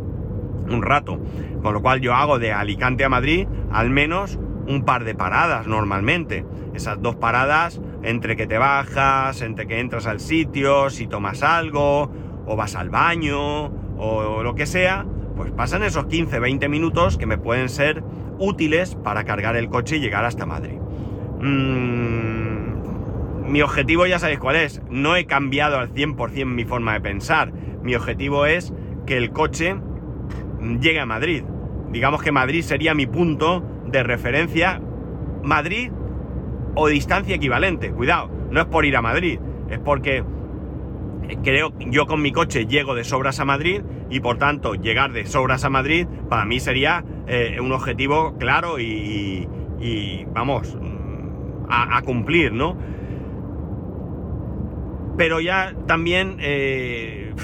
un 0.70 0.82
rato. 0.82 1.18
Con 1.62 1.74
lo 1.74 1.82
cual 1.82 2.00
yo 2.00 2.14
hago 2.14 2.38
de 2.38 2.52
Alicante 2.52 3.04
a 3.04 3.08
Madrid 3.08 3.46
al 3.72 3.90
menos 3.90 4.38
un 4.66 4.84
par 4.84 5.04
de 5.04 5.14
paradas 5.14 5.66
normalmente. 5.66 6.44
Esas 6.74 7.00
dos 7.00 7.16
paradas 7.16 7.80
entre 8.02 8.36
que 8.36 8.46
te 8.46 8.58
bajas, 8.58 9.40
entre 9.42 9.66
que 9.66 9.80
entras 9.80 10.06
al 10.06 10.20
sitio, 10.20 10.90
si 10.90 11.06
tomas 11.06 11.42
algo, 11.42 12.10
o 12.46 12.56
vas 12.56 12.76
al 12.76 12.90
baño, 12.90 13.66
o 13.96 14.42
lo 14.42 14.54
que 14.54 14.66
sea, 14.66 15.04
pues 15.36 15.50
pasan 15.52 15.82
esos 15.82 16.06
15-20 16.06 16.68
minutos 16.68 17.16
que 17.16 17.26
me 17.26 17.38
pueden 17.38 17.68
ser 17.68 18.02
útiles 18.38 18.94
para 18.96 19.24
cargar 19.24 19.56
el 19.56 19.68
coche 19.68 19.96
y 19.96 20.00
llegar 20.00 20.24
hasta 20.24 20.46
Madrid. 20.46 20.78
Mm, 21.40 22.47
mi 23.48 23.62
objetivo 23.62 24.06
ya 24.06 24.18
sabéis 24.18 24.38
cuál 24.38 24.56
es. 24.56 24.82
No 24.90 25.16
he 25.16 25.26
cambiado 25.26 25.78
al 25.78 25.92
100% 25.92 26.44
mi 26.46 26.64
forma 26.64 26.94
de 26.94 27.00
pensar. 27.00 27.52
Mi 27.82 27.94
objetivo 27.94 28.46
es 28.46 28.72
que 29.06 29.16
el 29.16 29.30
coche 29.30 29.76
llegue 30.80 31.00
a 31.00 31.06
Madrid. 31.06 31.44
Digamos 31.90 32.22
que 32.22 32.32
Madrid 32.32 32.62
sería 32.62 32.94
mi 32.94 33.06
punto 33.06 33.64
de 33.87 34.02
referencia. 34.02 34.80
Madrid 35.42 35.90
o 36.74 36.88
distancia 36.88 37.37
equivalente. 37.37 37.90
Cuidado, 37.90 38.30
no 38.50 38.61
es 38.61 38.66
por 38.66 38.84
ir 38.84 38.96
a 38.96 39.02
Madrid, 39.02 39.40
es 39.68 39.78
porque 39.78 40.24
creo 41.42 41.72
yo 41.78 42.06
con 42.06 42.22
mi 42.22 42.32
coche 42.32 42.66
llego 42.66 42.94
de 42.94 43.04
sobras 43.04 43.40
a 43.40 43.44
Madrid 43.44 43.82
y 44.11 44.20
por 44.20 44.38
tanto 44.38 44.74
llegar 44.74 45.12
de 45.12 45.26
sobras 45.26 45.64
a 45.64 45.70
Madrid 45.70 46.06
para 46.28 46.44
mí 46.44 46.61
sería 46.61 47.04
eh, 47.26 47.58
un 47.61 47.72
objetivo 47.72 48.37
claro 48.38 48.78
y, 48.78 49.46
vamos 50.32 50.76
mm, 50.80 51.66
a, 51.68 52.02
cumplir, 52.02 52.52
¿no? 52.52 52.76
Pero 55.18 55.40
ya 55.40 55.74
también 55.88 56.37
eh, 56.40 57.35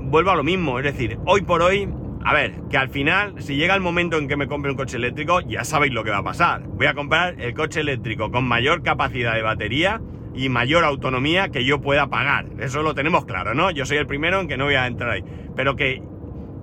vuelvo 0.00 0.30
a 0.30 0.36
lo 0.36 0.42
mismo, 0.42 0.78
es 0.78 0.84
decir, 0.84 1.18
hoy 1.26 1.42
por 1.42 1.60
hoy, 1.60 1.86
a 2.24 2.32
ver, 2.32 2.54
que 2.70 2.78
al 2.78 2.88
final, 2.88 3.34
si 3.38 3.56
llega 3.56 3.74
el 3.74 3.82
momento 3.82 4.16
en 4.16 4.28
que 4.28 4.36
me 4.36 4.48
compre 4.48 4.70
un 4.70 4.78
coche 4.78 4.96
eléctrico, 4.96 5.40
ya 5.42 5.62
sabéis 5.62 5.92
lo 5.92 6.04
que 6.04 6.10
va 6.10 6.18
a 6.18 6.24
pasar. 6.24 6.62
Voy 6.62 6.86
a 6.86 6.94
comprar 6.94 7.38
el 7.38 7.52
coche 7.52 7.80
eléctrico 7.80 8.30
con 8.30 8.48
mayor 8.48 8.82
capacidad 8.82 9.34
de 9.34 9.42
batería 9.42 10.00
y 10.34 10.48
mayor 10.48 10.84
autonomía 10.84 11.50
que 11.50 11.64
yo 11.64 11.82
pueda 11.82 12.08
pagar. 12.08 12.46
Eso 12.60 12.82
lo 12.82 12.94
tenemos 12.94 13.26
claro, 13.26 13.54
¿no? 13.54 13.70
Yo 13.70 13.84
soy 13.84 13.98
el 13.98 14.06
primero 14.06 14.40
en 14.40 14.48
que 14.48 14.56
no 14.56 14.64
voy 14.64 14.76
a 14.76 14.86
entrar 14.86 15.10
ahí. 15.10 15.24
Pero 15.54 15.76
que 15.76 16.02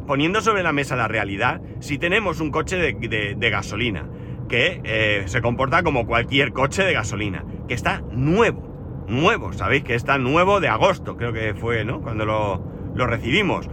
poniendo 0.07 0.41
sobre 0.41 0.63
la 0.63 0.73
mesa 0.73 0.95
la 0.95 1.07
realidad, 1.07 1.61
si 1.79 1.99
tenemos 1.99 2.39
un 2.39 2.49
coche 2.49 2.77
de, 2.77 3.49
gasolina, 3.51 4.09
que 4.49 4.81
eh, 4.83 5.23
se 5.27 5.41
comporta 5.41 5.83
como 5.83 6.07
cualquier 6.07 6.53
coche 6.53 6.83
de 6.83 6.93
gasolina, 6.93 7.43
que 7.67 7.73
está 7.73 8.01
nuevo, 8.11 8.74
nuevo, 9.07 9.53
sabéis 9.53 9.83
que 9.83 9.95
está 9.95 10.17
nuevo 10.17 10.59
de 10.59 10.67
agosto, 10.67 11.17
creo 11.17 11.33
que 11.33 11.53
fue, 11.53 11.85
¿no? 11.85 12.01
Cuando 12.01 12.25
lo, 12.25 12.63
lo 12.95 13.07
recibimos. 13.07 13.69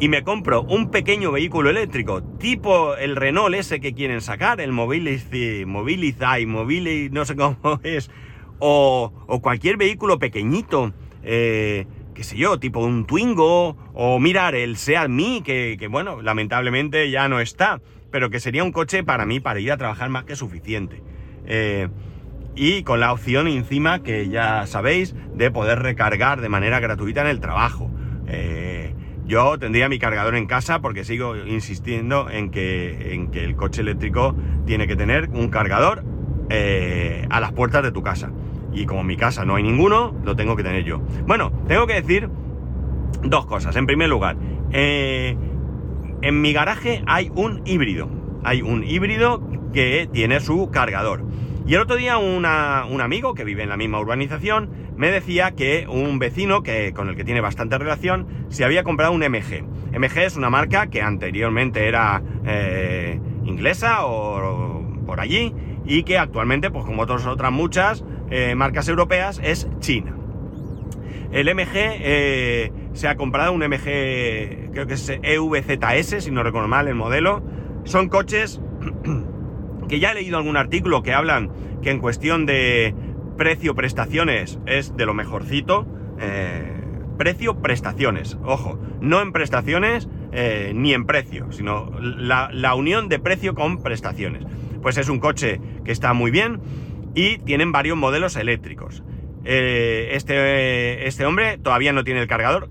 Y 0.00 0.08
me 0.08 0.24
compro 0.24 0.62
un 0.62 0.90
pequeño 0.90 1.30
vehículo 1.30 1.70
eléctrico, 1.70 2.22
tipo 2.22 2.96
el 2.96 3.14
Renault 3.14 3.54
ese 3.54 3.80
que 3.80 3.94
quieren 3.94 4.20
sacar, 4.20 4.60
el 4.60 4.72
Mobility, 4.72 5.64
Mobilizai, 5.64 6.46
Mobili, 6.46 7.10
no 7.10 7.24
sé 7.24 7.36
cómo 7.36 7.80
es, 7.84 8.10
o, 8.58 9.12
cualquier 9.40 9.76
vehículo 9.76 10.18
pequeñito, 10.18 10.92
eh, 11.22 11.86
qué 12.14 12.24
sé 12.24 12.36
yo, 12.36 12.58
tipo 12.58 12.80
un 12.80 13.06
Twingo, 13.06 13.76
o 13.94 14.18
mirar 14.18 14.54
el 14.54 14.76
Seat 14.76 15.08
Mi, 15.08 15.42
que, 15.42 15.88
bueno, 15.90 16.22
lamentablemente 16.22 17.10
ya 17.10 17.28
no 17.28 17.40
está, 17.40 17.80
pero 18.10 18.30
que 18.30 18.40
sería 18.40 18.64
un 18.64 18.72
coche 18.72 19.04
para 19.04 19.26
mí 19.26 19.40
para 19.40 19.60
ir 19.60 19.70
a 19.70 19.76
trabajar 19.76 20.08
más 20.08 20.24
que 20.24 20.34
suficiente. 20.34 21.02
Eh, 21.46 21.88
y 22.56 22.82
con 22.82 23.00
la 23.00 23.12
opción 23.12 23.48
encima 23.48 24.02
que 24.02 24.28
ya 24.28 24.66
sabéis 24.66 25.14
de 25.34 25.50
poder 25.50 25.80
recargar 25.80 26.40
de 26.40 26.48
manera 26.48 26.80
gratuita 26.80 27.22
en 27.22 27.26
el 27.26 27.40
trabajo. 27.40 27.90
Eh, 28.26 28.94
yo 29.26 29.58
tendría 29.58 29.88
mi 29.88 29.98
cargador 29.98 30.36
en 30.36 30.46
casa 30.46 30.80
porque 30.80 31.04
sigo 31.04 31.36
insistiendo 31.36 32.28
en 32.30 32.50
que, 32.50 33.14
en 33.14 33.30
que 33.30 33.44
el 33.44 33.56
coche 33.56 33.80
eléctrico 33.80 34.36
tiene 34.66 34.86
que 34.86 34.96
tener 34.96 35.30
un 35.30 35.48
cargador 35.48 36.04
eh, 36.50 37.26
a 37.30 37.40
las 37.40 37.52
puertas 37.52 37.82
de 37.82 37.90
tu 37.90 38.02
casa. 38.02 38.30
Y 38.72 38.86
como 38.86 39.00
en 39.00 39.06
mi 39.06 39.16
casa 39.16 39.44
no 39.44 39.54
hay 39.54 39.62
ninguno, 39.62 40.14
lo 40.24 40.36
tengo 40.36 40.56
que 40.56 40.62
tener 40.62 40.84
yo. 40.84 40.98
Bueno, 41.26 41.52
tengo 41.66 41.86
que 41.86 41.94
decir 41.94 42.28
dos 43.22 43.46
cosas. 43.46 43.76
En 43.76 43.86
primer 43.86 44.08
lugar, 44.08 44.36
eh, 44.72 45.36
en 46.20 46.40
mi 46.40 46.52
garaje 46.52 47.02
hay 47.06 47.30
un 47.34 47.62
híbrido. 47.64 48.08
Hay 48.42 48.62
un 48.62 48.84
híbrido 48.84 49.42
que 49.72 50.08
tiene 50.12 50.40
su 50.40 50.70
cargador. 50.70 51.24
Y 51.66 51.74
el 51.74 51.80
otro 51.80 51.96
día 51.96 52.18
un 52.18 52.44
amigo 52.44 53.34
que 53.34 53.42
vive 53.42 53.62
en 53.62 53.70
la 53.70 53.78
misma 53.78 53.98
urbanización 53.98 54.68
me 54.96 55.10
decía 55.10 55.52
que 55.52 55.86
un 55.88 56.18
vecino 56.18 56.62
que, 56.62 56.92
con 56.92 57.08
el 57.08 57.16
que 57.16 57.24
tiene 57.24 57.40
bastante 57.40 57.78
relación 57.78 58.26
se 58.50 58.64
había 58.64 58.84
comprado 58.84 59.12
un 59.12 59.20
MG. 59.20 59.64
MG 59.98 60.18
es 60.18 60.36
una 60.36 60.50
marca 60.50 60.88
que 60.88 61.00
anteriormente 61.00 61.88
era 61.88 62.22
eh, 62.44 63.18
inglesa 63.44 64.04
o, 64.04 64.84
por 65.06 65.20
allí 65.20 65.54
y 65.86 66.02
que 66.02 66.18
actualmente, 66.18 66.70
pues 66.70 66.84
como 66.84 67.02
otras 67.02 67.24
muchas 67.50 68.04
eh, 68.30 68.54
marcas 68.54 68.88
europeas, 68.88 69.40
es 69.42 69.66
China. 69.80 70.16
El 71.32 71.52
MG 71.54 71.72
eh, 71.74 72.72
se 72.92 73.08
ha 73.08 73.16
comprado 73.16 73.52
un 73.52 73.60
MG, 73.60 74.70
creo 74.72 74.86
que 74.86 74.94
es 74.94 75.08
EVZS, 75.08 76.24
si 76.24 76.30
no 76.30 76.42
recuerdo 76.42 76.68
mal 76.68 76.88
el 76.88 76.94
modelo. 76.94 77.42
Son 77.84 78.08
coches 78.08 78.60
que 79.88 80.00
ya 80.00 80.12
he 80.12 80.14
leído 80.14 80.36
algún 80.36 80.56
artículo 80.56 81.02
que 81.02 81.12
hablan 81.12 81.50
que 81.82 81.90
en 81.90 81.98
cuestión 81.98 82.46
de 82.46 82.94
precio-prestaciones 83.36 84.58
es 84.66 84.96
de 84.96 85.06
lo 85.06 85.14
mejorcito. 85.14 85.86
Eh, 86.20 86.80
precio-prestaciones, 87.18 88.38
ojo, 88.44 88.78
no 89.00 89.20
en 89.20 89.32
prestaciones 89.32 90.08
eh, 90.32 90.72
ni 90.74 90.94
en 90.94 91.06
precio, 91.06 91.52
sino 91.52 91.90
la, 92.00 92.74
unión 92.74 93.08
de 93.08 93.18
precio 93.18 93.54
con 93.54 93.82
prestaciones. 93.82 94.44
Pues 94.82 94.98
es 94.98 95.08
un 95.08 95.20
coche 95.20 95.60
que 95.84 95.92
está 95.92 96.12
muy 96.12 96.30
bien 96.30 96.60
y 97.14 97.38
tienen 97.38 97.72
varios 97.72 97.96
modelos 97.96 98.36
eléctricos. 98.36 99.02
Eh, 99.44 100.10
este, 100.12 101.06
este 101.06 101.24
hombre 101.24 101.58
todavía 101.58 101.92
no 101.92 102.04
tiene 102.04 102.20
el 102.20 102.26
cargador. 102.26 102.68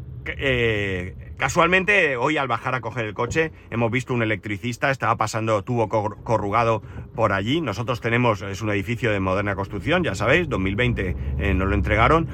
Casualmente, 1.43 2.15
hoy 2.15 2.38
al 2.38 2.47
bajar 2.47 2.73
a 2.73 2.79
coger 2.79 3.03
el 3.03 3.13
coche, 3.13 3.51
hemos 3.69 3.91
visto 3.91 4.13
un 4.13 4.23
electricista, 4.23 4.91
estaba 4.91 5.17
pasando 5.17 5.62
tubo 5.62 5.89
corrugado 5.89 6.82
por 7.15 7.34
allí. 7.34 7.60
Nosotros 7.60 7.99
tenemos, 7.99 8.41
es 8.41 8.62
un 8.62 8.69
edificio 8.69 9.12
de 9.12 9.19
moderna 9.19 9.53
construcción, 9.53 10.06
ya 10.06 10.15
sabéis, 10.15 10.47
2020 10.47 11.17
eh, 11.39 11.53
nos 11.53 11.67
lo 11.67 11.75
entregaron. 11.75 12.29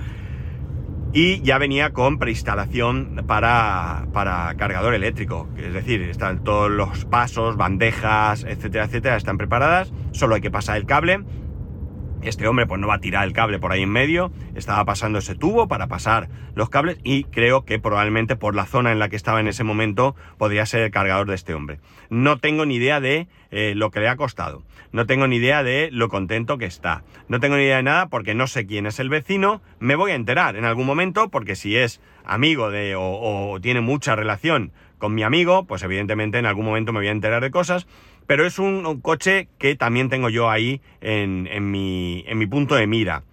Y 1.11 1.41
ya 1.41 1.57
venía 1.57 1.89
con 1.91 2.19
preinstalación 2.19 3.23
para, 3.25 4.05
para 4.13 4.53
cargador 4.57 4.93
eléctrico. 4.93 5.49
Es 5.57 5.73
decir, 5.73 6.03
están 6.03 6.43
todos 6.43 6.69
los 6.69 7.05
pasos, 7.05 7.57
bandejas, 7.57 8.43
etcétera, 8.43 8.83
etcétera, 8.85 9.15
están 9.15 9.39
preparadas. 9.39 9.91
Solo 10.11 10.35
hay 10.35 10.41
que 10.41 10.51
pasar 10.51 10.77
el 10.77 10.85
cable 10.85 11.23
este 12.21 12.47
hombre 12.47 12.65
pues 12.65 12.79
no 12.79 12.87
va 12.87 12.95
a 12.95 12.99
tirar 12.99 13.25
el 13.25 13.33
cable 13.33 13.59
por 13.59 13.71
ahí 13.71 13.83
en 13.83 13.89
medio, 13.89 14.31
estaba 14.55 14.83
pasando 14.85 15.19
ese 15.19 15.35
tubo 15.35 15.67
para 15.67 15.87
pasar 15.87 16.29
los 16.55 16.69
cables 16.69 16.97
y 17.03 17.23
creo 17.25 17.65
que 17.65 17.79
probablemente 17.79 18.35
por 18.35 18.55
la 18.55 18.65
zona 18.65 18.91
en 18.91 18.99
la 18.99 19.09
que 19.09 19.15
estaba 19.15 19.39
en 19.39 19.47
ese 19.47 19.63
momento 19.63 20.15
podría 20.37 20.65
ser 20.65 20.81
el 20.81 20.91
cargador 20.91 21.27
de 21.27 21.35
este 21.35 21.53
hombre. 21.53 21.79
No 22.09 22.37
tengo 22.37 22.65
ni 22.65 22.75
idea 22.75 22.99
de 22.99 23.27
eh, 23.51 23.73
lo 23.75 23.91
que 23.91 23.99
le 23.99 24.09
ha 24.09 24.15
costado, 24.15 24.63
no 24.91 25.05
tengo 25.05 25.27
ni 25.27 25.37
idea 25.37 25.63
de 25.63 25.89
lo 25.91 26.09
contento 26.09 26.57
que 26.57 26.65
está, 26.65 27.03
no 27.27 27.39
tengo 27.39 27.55
ni 27.55 27.63
idea 27.63 27.77
de 27.77 27.83
nada 27.83 28.07
porque 28.07 28.35
no 28.35 28.47
sé 28.47 28.65
quién 28.65 28.85
es 28.85 28.99
el 28.99 29.09
vecino, 29.09 29.61
me 29.79 29.95
voy 29.95 30.11
a 30.11 30.15
enterar 30.15 30.55
en 30.55 30.65
algún 30.65 30.85
momento 30.85 31.29
porque 31.29 31.55
si 31.55 31.77
es 31.77 32.01
amigo 32.25 32.69
de 32.69 32.95
o, 32.95 33.51
o 33.51 33.59
tiene 33.61 33.81
mucha 33.81 34.15
relación 34.15 34.71
con 34.99 35.15
mi 35.15 35.23
amigo, 35.23 35.65
pues 35.65 35.81
evidentemente 35.81 36.37
en 36.37 36.45
algún 36.45 36.65
momento 36.65 36.93
me 36.93 36.99
voy 36.99 37.07
a 37.07 37.11
enterar 37.11 37.41
de 37.41 37.49
cosas 37.49 37.87
pero 38.29 38.45
es 38.45 38.59
un, 38.59 39.01
coche 39.01 39.47
que 39.57 39.75
también 39.75 40.07
tengo 40.07 40.29
yo 40.29 40.51
ahí 40.51 40.81
en, 41.01 41.71
mi, 41.71 42.23
en 42.27 42.37
mi 42.37 42.45
punto 42.45 42.75
de 42.75 42.85
mira. 42.85 43.23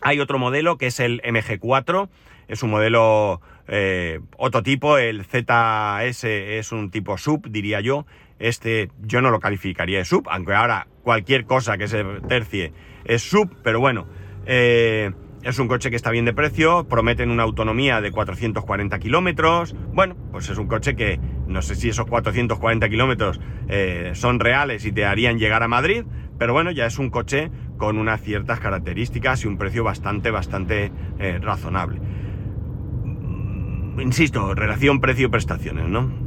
Hay 0.00 0.18
otro 0.18 0.40
modelo 0.40 0.76
que 0.76 0.86
es 0.86 0.98
el 0.98 1.22
MG4, 1.22 2.08
es 2.48 2.64
un 2.64 2.70
modelo 2.70 3.40
eh, 3.68 4.18
otro 4.36 4.64
tipo, 4.64 4.98
el 4.98 5.24
ZS 5.24 6.24
es 6.24 6.72
un 6.72 6.90
tipo 6.90 7.16
sub, 7.16 7.48
diría 7.48 7.80
yo. 7.80 8.06
Este 8.40 8.90
yo 9.02 9.20
no 9.20 9.30
lo 9.30 9.38
calificaría 9.38 9.98
de 9.98 10.04
sub, 10.04 10.26
aunque 10.28 10.52
ahora 10.52 10.88
cualquier 11.04 11.44
cosa 11.44 11.78
que 11.78 11.86
se 11.86 12.02
tercie 12.26 12.72
es 13.04 13.22
sub, 13.22 13.54
pero 13.62 13.78
bueno, 13.78 14.08
eh, 14.46 15.12
es 15.44 15.58
un 15.58 15.68
coche 15.68 15.90
que 15.90 15.96
está 15.96 16.10
bien 16.10 16.24
de 16.24 16.32
precio, 16.32 16.88
prometen 16.88 17.30
una 17.30 17.42
autonomía 17.42 18.00
de 18.00 18.10
440 18.10 18.98
kilómetros. 18.98 19.76
Bueno, 19.92 20.16
pues 20.32 20.48
es 20.48 20.56
un 20.56 20.66
coche 20.66 20.96
que 20.96 21.20
no 21.46 21.60
sé 21.60 21.74
si 21.74 21.90
esos 21.90 22.06
440 22.06 22.88
kilómetros 22.88 23.40
eh, 23.68 24.12
son 24.14 24.40
reales 24.40 24.86
y 24.86 24.92
te 24.92 25.04
harían 25.04 25.38
llegar 25.38 25.62
a 25.62 25.68
Madrid, 25.68 26.04
pero 26.38 26.54
bueno, 26.54 26.70
ya 26.70 26.86
es 26.86 26.98
un 26.98 27.10
coche 27.10 27.50
con 27.76 27.98
unas 27.98 28.22
ciertas 28.22 28.58
características 28.58 29.44
y 29.44 29.48
un 29.48 29.58
precio 29.58 29.84
bastante, 29.84 30.30
bastante 30.30 30.90
eh, 31.18 31.38
razonable. 31.42 32.00
Insisto, 33.98 34.54
relación 34.54 35.00
precio-prestaciones, 35.00 35.86
¿no? 35.88 36.23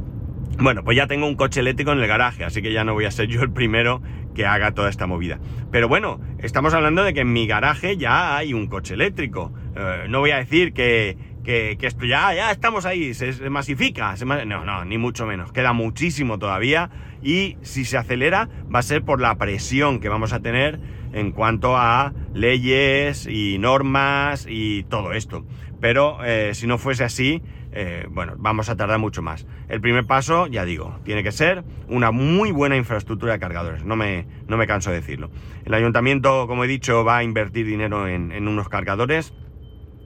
Bueno, 0.60 0.82
pues 0.82 0.96
ya 0.96 1.06
tengo 1.06 1.28
un 1.28 1.36
coche 1.36 1.60
eléctrico 1.60 1.92
en 1.92 2.00
el 2.00 2.08
garaje, 2.08 2.42
así 2.42 2.62
que 2.62 2.72
ya 2.72 2.82
no 2.82 2.92
voy 2.92 3.04
a 3.04 3.12
ser 3.12 3.28
yo 3.28 3.42
el 3.42 3.52
primero 3.52 4.02
que 4.34 4.44
haga 4.44 4.72
toda 4.72 4.90
esta 4.90 5.06
movida. 5.06 5.38
Pero 5.70 5.86
bueno, 5.86 6.20
estamos 6.38 6.74
hablando 6.74 7.04
de 7.04 7.14
que 7.14 7.20
en 7.20 7.32
mi 7.32 7.46
garaje 7.46 7.96
ya 7.96 8.36
hay 8.36 8.54
un 8.54 8.66
coche 8.66 8.94
eléctrico. 8.94 9.52
Eh, 9.76 10.06
no 10.08 10.18
voy 10.18 10.32
a 10.32 10.38
decir 10.38 10.72
que, 10.72 11.16
esto 11.44 12.06
ya, 12.06 12.34
ya 12.34 12.50
estamos 12.50 12.86
ahí, 12.86 13.14
se, 13.14 13.48
masifica. 13.50 14.16
no, 14.26 14.64
no, 14.64 14.84
ni 14.84 14.98
mucho 14.98 15.26
menos. 15.26 15.52
Queda 15.52 15.72
muchísimo 15.72 16.40
todavía 16.40 16.90
y 17.22 17.56
si 17.62 17.84
se 17.84 17.96
acelera 17.96 18.48
va 18.74 18.80
a 18.80 18.82
ser 18.82 19.02
por 19.02 19.20
la 19.20 19.36
presión 19.36 20.00
que 20.00 20.08
vamos 20.08 20.32
a 20.32 20.40
tener 20.40 20.80
en 21.12 21.30
cuanto 21.30 21.76
a 21.76 22.12
leyes 22.34 23.26
y 23.26 23.58
normas 23.58 24.46
y 24.48 24.82
todo 24.84 25.12
esto. 25.12 25.46
Pero 25.80 26.18
eh, 26.24 26.50
si 26.54 26.66
no 26.66 26.78
fuese 26.78 27.04
así, 27.04 27.42
eh, 27.72 28.06
bueno, 28.10 28.34
vamos 28.38 28.68
a 28.68 28.76
tardar 28.76 28.98
mucho 28.98 29.22
más. 29.22 29.46
El 29.68 29.80
primer 29.80 30.06
paso, 30.06 30.46
ya 30.46 30.64
digo, 30.64 30.98
tiene 31.04 31.22
que 31.22 31.32
ser 31.32 31.64
una 31.88 32.10
muy 32.10 32.50
buena 32.50 32.76
infraestructura 32.76 33.34
de 33.34 33.38
cargadores, 33.38 33.84
no 33.84 33.96
me, 33.96 34.26
no 34.46 34.56
me 34.56 34.66
canso 34.66 34.90
de 34.90 34.96
decirlo. 34.96 35.30
El 35.64 35.74
ayuntamiento, 35.74 36.46
como 36.46 36.64
he 36.64 36.68
dicho, 36.68 37.04
va 37.04 37.18
a 37.18 37.22
invertir 37.22 37.66
dinero 37.66 38.08
en, 38.08 38.48
unos 38.48 38.68
cargadores. 38.68 39.34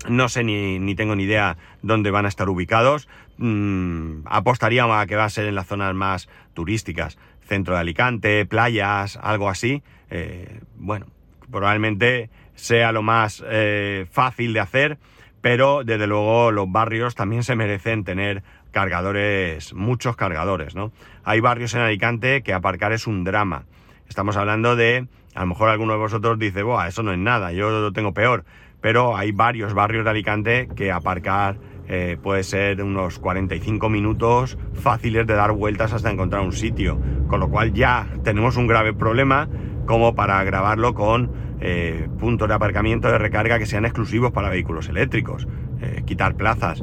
No 0.09 0.29
sé 0.29 0.42
ni, 0.42 0.94
tengo 0.96 1.14
ni 1.14 1.25
idea 1.25 1.57
dónde 1.83 2.11
van 2.11 2.25
a 2.25 2.29
estar 2.29 2.48
ubicados. 2.48 3.09
Mm, 3.38 4.22
apostaría 4.25 4.83
a 5.01 5.07
que 5.07 5.14
va 5.14 5.25
a 5.25 5.31
ser 5.31 5.46
en 5.46 5.55
las 5.55 5.68
zonas 5.68 5.94
más 5.94 6.29
turísticas, 6.55 7.18
centro 7.46 7.75
de 7.75 7.81
Alicante, 7.81 8.44
playas, 8.46 9.16
algo 9.22 9.48
así. 9.48 9.83
Eh, 10.11 10.61
bueno, 10.77 11.07
probablemente 11.51 12.31
sea 12.55 12.90
lo 12.90 13.03
más 13.03 13.44
eh, 13.46 14.07
fácil 14.11 14.53
de 14.53 14.61
hacer 14.61 14.98
pero 15.42 15.83
desde 15.85 16.07
luego 16.07 16.50
los 16.52 16.70
barrios 16.70 17.14
también 17.14 17.42
se 17.42 17.57
merecen 17.57 18.05
tener 18.05 18.42
cargadores, 18.70 19.74
muchos 19.74 20.16
cargadores, 20.16 20.74
¿no? 20.74 20.92
Hay 21.24 21.40
barrios 21.40 21.74
en 21.74 21.83
Alicante 21.83 22.42
que 22.42 22.55
aparcar 22.55 22.92
es 22.92 23.07
un 23.07 23.24
drama. 23.24 23.64
Estamos 24.09 24.37
hablando 24.37 24.76
de, 24.76 25.09
a 25.35 25.40
lo 25.40 25.48
mejor 25.48 25.68
alguno 25.68 25.92
de 25.92 25.98
vosotros 25.98 26.38
dice, 26.38 26.62
Buah, 26.62 26.88
eso 26.88 27.02
no 27.02 27.12
es 27.12 27.18
nada, 27.18 27.52
yo 27.52 27.70
lo 27.70 27.92
tengo 27.92 28.14
peor. 28.14 28.44
Pero 28.81 29.16
hay 29.16 29.33
varios 29.33 29.74
barrios 29.74 30.05
de 30.05 30.11
Alicante 30.11 30.68
que 30.74 30.90
aparcar 30.90 31.57
eh, 31.88 32.16
puede 32.22 32.44
ser 32.44 32.83
unos 32.83 33.18
45 33.18 33.88
minutos 33.88 34.57
fáciles 34.74 35.26
de 35.26 35.35
dar 35.35 35.52
vueltas 35.52 35.92
hasta 35.92 36.11
encontrar 36.11 36.42
un 36.42 36.52
sitio. 36.52 37.00
Con 37.26 37.40
lo 37.40 37.50
cual 37.50 37.72
ya 37.72 38.07
tenemos 38.24 38.57
un 38.57 38.66
grave 38.66 38.92
problema 38.92 39.48
como 39.87 40.14
para 40.14 40.38
agravarlo 40.38 40.95
con 40.95 41.31
eh, 41.61 42.09
puntos 42.18 42.49
de 42.49 42.55
aparcamiento 42.55 43.09
de 43.09 43.18
recarga 43.18 43.59
que 43.59 43.66
sean 43.66 43.85
exclusivos 43.85 44.33
para 44.33 44.49
vehículos 44.49 44.88
eléctricos, 44.88 45.47
eh, 45.81 46.03
quitar 46.05 46.35
plazas. 46.35 46.83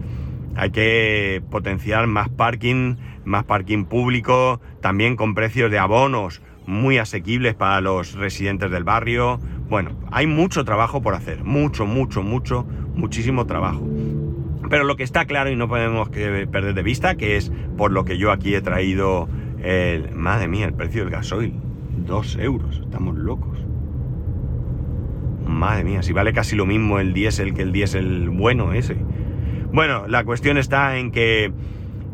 Hay 0.56 0.72
que 0.72 1.42
potenciar 1.50 2.08
más 2.08 2.30
parking, 2.30 2.96
más 3.26 3.44
parking 3.44 3.86
público, 3.86 4.62
también 4.82 5.16
con 5.16 5.36
precios 5.36 5.70
de 5.72 5.80
abonos 5.80 6.42
muy 6.66 6.98
asequibles 6.98 7.56
para 7.56 7.82
los 7.82 8.14
residentes 8.14 8.70
del 8.70 8.84
barrio. 8.84 9.40
Bueno, 9.70 9.92
hay 10.12 10.28
mucho 10.28 10.64
trabajo 10.66 11.02
por 11.02 11.16
hacer, 11.16 11.44
mucho, 11.44 11.86
mucho, 11.86 12.22
mucho, 12.22 12.66
muchísimo 12.96 13.46
trabajo. 13.46 13.88
Pero 14.70 14.84
lo 14.84 14.96
que 14.96 15.04
está 15.04 15.26
claro 15.26 15.50
y 15.50 15.56
no 15.56 15.68
podemos 15.68 16.10
perder 16.10 16.74
de 16.74 16.84
vista, 16.84 17.16
que 17.16 17.38
es 17.38 17.52
por 17.76 17.92
lo 17.92 18.06
que 18.06 18.18
yo 18.18 18.32
aquí 18.32 18.54
he 18.54 18.62
traído 18.62 19.28
el... 19.64 20.12
Madre 20.16 20.48
mía, 20.48 20.68
el 20.68 20.74
precio 20.74 21.02
del 21.02 21.12
gasoil. 21.12 21.69
Dos 22.10 22.38
euros, 22.38 22.82
estamos 22.84 23.16
locos. 23.16 23.60
Madre 25.46 25.84
mía, 25.84 26.02
si 26.02 26.12
vale 26.12 26.34
casi 26.34 26.56
lo 26.56 26.66
mismo 26.66 27.00
el 27.00 27.14
diésel 27.14 27.54
que 27.54 27.62
el 27.62 27.72
diésel 27.72 28.32
bueno 28.32 28.74
ese. 28.74 28.98
Bueno, 29.72 30.08
la 30.08 30.24
cuestión 30.24 30.58
está 30.58 30.98
en 30.98 31.12
que 31.12 31.54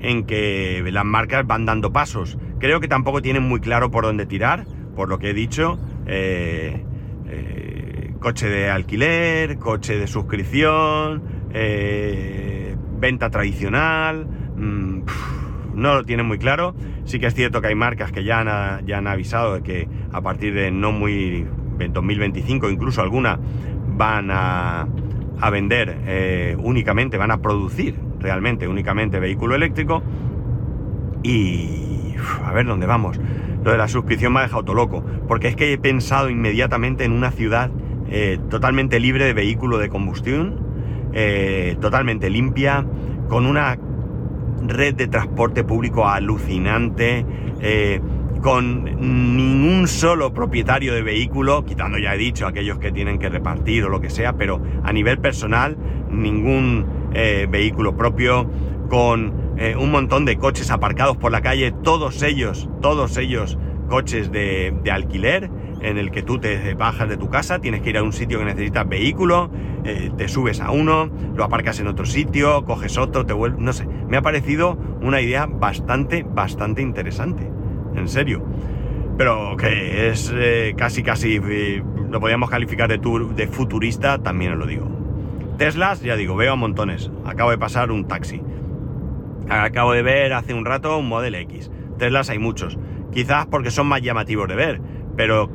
en 0.01 0.25
que 0.25 0.84
las 0.91 1.05
marcas 1.05 1.47
van 1.47 1.65
dando 1.65 1.93
pasos. 1.93 2.38
Creo 2.60 2.81
que 2.81 2.89
tampoco 2.89 3.21
tienen 3.21 3.43
muy 3.43 3.62
claro 3.62 3.89
por 3.89 4.03
dónde 4.03 4.25
tirar, 4.25 4.65
por 4.97 5.08
lo 5.08 5.17
que 5.17 5.29
he 5.29 5.34
dicho. 5.34 5.79
Eh, 6.08 6.84
eh, 7.29 8.13
coche 8.19 8.49
de 8.49 8.69
alquiler, 8.69 9.58
coche 9.60 9.97
de 9.97 10.08
suscripción, 10.08 11.23
eh, 11.53 12.75
venta 12.99 13.29
tradicional. 13.29 14.27
Mm, 14.58 15.03
no 15.76 15.94
lo 15.94 16.04
tienen 16.04 16.26
muy 16.26 16.38
claro. 16.38 16.76
Sí 17.06 17.20
que 17.20 17.28
es 17.28 17.36
cierto 17.36 17.62
que 17.62 17.68
hay 17.68 17.76
marcas 17.76 18.12
que 18.12 18.24
ya 18.24 18.40
han, 18.40 18.86
ya 18.86 18.98
han 18.98 19.08
avisado 19.08 19.56
de 19.56 19.62
que 19.62 19.88
a 20.12 20.22
partir 20.22 20.54
de 20.54 20.72
no 20.72 20.92
muy 20.92 21.46
2025 21.78 22.70
incluso 22.70 23.02
alguna 23.02 23.40
van 23.98 24.32
a, 24.32 24.88
a 25.40 25.50
vender 25.50 25.98
eh, 26.06 26.58
únicamente, 26.60 27.18
van 27.18 27.32
a 27.32 27.42
producir 27.42 27.96
realmente 28.20 28.68
únicamente 28.68 29.20
vehículo 29.20 29.56
eléctrico. 29.56 30.02
Y 31.24 32.16
a 32.44 32.52
ver 32.52 32.66
dónde 32.66 32.86
vamos. 32.86 33.20
Lo 33.64 33.72
de 33.72 33.78
la 33.78 33.88
suscripción 33.88 34.34
me 34.34 34.40
ha 34.40 34.44
dejado 34.44 34.64
todo 34.64 34.76
loco, 34.76 35.04
porque 35.28 35.48
es 35.48 35.56
que 35.56 35.74
he 35.74 35.78
pensado 35.78 36.30
inmediatamente 36.30 37.04
en 37.04 37.12
una 37.12 37.32
ciudad 37.32 37.72
eh, 38.10 38.38
totalmente 38.50 39.00
libre 39.00 39.26
de 39.26 39.34
vehículo 39.34 39.80
de 39.80 39.90
combustión, 39.90 40.60
eh, 41.14 41.76
totalmente 41.82 42.30
limpia, 42.30 42.86
con 43.28 43.48
una 43.48 43.78
red 44.62 44.96
de 44.96 45.08
transporte 45.08 45.63
público 45.63 46.08
alucinante, 46.08 47.26
eh, 47.62 48.02
con 48.41 48.84
ningún 48.84 49.88
solo 49.88 50.34
propietario 50.34 50.94
de 50.94 51.02
vehículo, 51.02 51.65
quitando 51.65 51.98
ya 51.98 52.13
he 52.13 52.18
dicho 52.18 52.46
aquellos 52.46 52.78
que 52.78 52.91
tienen 52.91 53.18
que 53.18 53.30
repartir 53.30 53.84
o 53.86 53.89
lo 53.89 54.02
que 54.02 54.10
sea, 54.10 54.34
pero 54.34 54.62
a 54.84 54.94
nivel 54.94 55.18
personal, 55.18 55.76
ningún 56.12 56.86
vehículo 57.50 57.96
propio, 57.96 58.46
con 58.89 59.46
eh, 59.58 59.76
un 59.78 59.91
montón 59.91 60.26
de 60.26 60.38
coches 60.38 60.70
aparcados 60.70 61.15
por 61.18 61.32
la 61.32 61.41
calle, 61.41 61.72
todos 61.72 62.22
ellos, 62.24 62.70
todos 62.82 63.18
ellos 63.18 63.58
coches 63.88 64.32
de, 64.32 64.74
alquiler, 64.91 65.50
en 65.86 65.98
el 65.98 66.12
que 66.12 66.24
tú 66.24 66.39
te 66.39 66.74
bajas 66.74 67.08
de 67.08 67.17
tu 67.17 67.30
casa, 67.30 67.60
tienes 67.60 67.82
que 67.82 67.91
ir 67.91 67.98
a 67.98 68.04
un 68.04 68.12
sitio 68.12 68.39
que 68.39 68.45
necesitas 68.45 68.88
vehículo, 68.88 69.52
eh, 69.84 70.12
te 70.17 70.28
subes 70.28 70.60
a 70.60 70.71
uno, 70.71 71.10
lo 71.36 71.43
aparcas 71.43 71.80
en 71.80 71.88
otro 71.88 72.06
sitio, 72.06 72.65
coges 72.65 72.98
otro, 72.98 73.26
te 73.26 73.34
vuelves, 73.34 73.60
no 73.60 73.71
sé, 73.71 73.86
me 73.86 74.17
ha 74.17 74.21
parecido 74.21 74.78
una 75.02 75.21
idea 75.21 75.45
bastante, 75.45 76.24
bastante 76.24 76.82
interesante, 76.82 77.50
en 77.95 78.08
serio. 78.08 78.43
Pero 79.17 79.56
que 79.58 80.10
es 80.10 80.34
eh, 80.36 80.74
casi, 80.78 81.04
casi, 81.04 81.39
lo 82.10 82.19
podríamos 82.19 82.50
calificar 82.50 82.89
de, 82.89 82.98
tour, 82.98 83.34
de 83.36 83.48
futurista, 83.48 84.17
también 84.21 84.54
os 84.54 84.58
lo 84.58 84.65
digo. 84.65 84.89
Teslas, 85.58 86.02
ya 86.02 86.17
digo, 86.17 86.36
veo 86.36 86.54
a 86.54 86.56
montones. 86.58 87.12
Acabo 87.26 87.52
de 87.52 87.58
pasar 87.58 87.91
un 87.91 88.08
taxi. 88.08 88.41
Acabo 89.48 89.93
de 89.93 90.02
ver 90.02 90.34
hace 90.34 90.54
un 90.54 90.65
rato 90.65 90.98
un 90.98 91.08
Model 91.08 91.36
X. 91.36 91.71
Teslas 91.98 92.30
hay 92.30 92.39
muchos. 92.39 92.78
Quizás 93.13 93.45
porque 93.45 93.71
son 93.71 93.88
más 93.88 94.02
llamativos 94.02 94.50
de 94.50 94.56
ver, 94.56 94.82
pero 95.15 95.50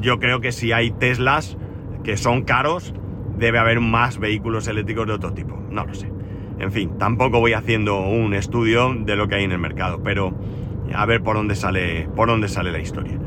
yo 0.00 0.18
creo 0.18 0.40
que 0.40 0.52
si 0.52 0.72
hay 0.72 0.90
Teslas 0.90 1.56
que 2.04 2.16
son 2.16 2.42
caros, 2.42 2.94
debe 3.38 3.58
haber 3.58 3.80
más 3.80 4.18
vehículos 4.18 4.68
eléctricos 4.68 5.06
de 5.06 5.12
otro 5.12 5.32
tipo. 5.32 5.60
No 5.70 5.84
lo 5.84 5.94
sé. 5.94 6.10
En 6.58 6.72
fin, 6.72 6.98
tampoco 6.98 7.40
voy 7.40 7.52
haciendo 7.52 8.00
un 8.00 8.34
estudio 8.34 8.94
de 8.94 9.16
lo 9.16 9.28
que 9.28 9.36
hay 9.36 9.44
en 9.44 9.52
el 9.52 9.58
mercado, 9.58 10.02
pero 10.02 10.34
a 10.94 11.06
ver 11.06 11.22
por 11.22 11.36
dónde 11.36 11.54
sale, 11.54 12.08
por 12.16 12.28
dónde 12.28 12.48
sale 12.48 12.72
la 12.72 12.80
historia. 12.80 13.18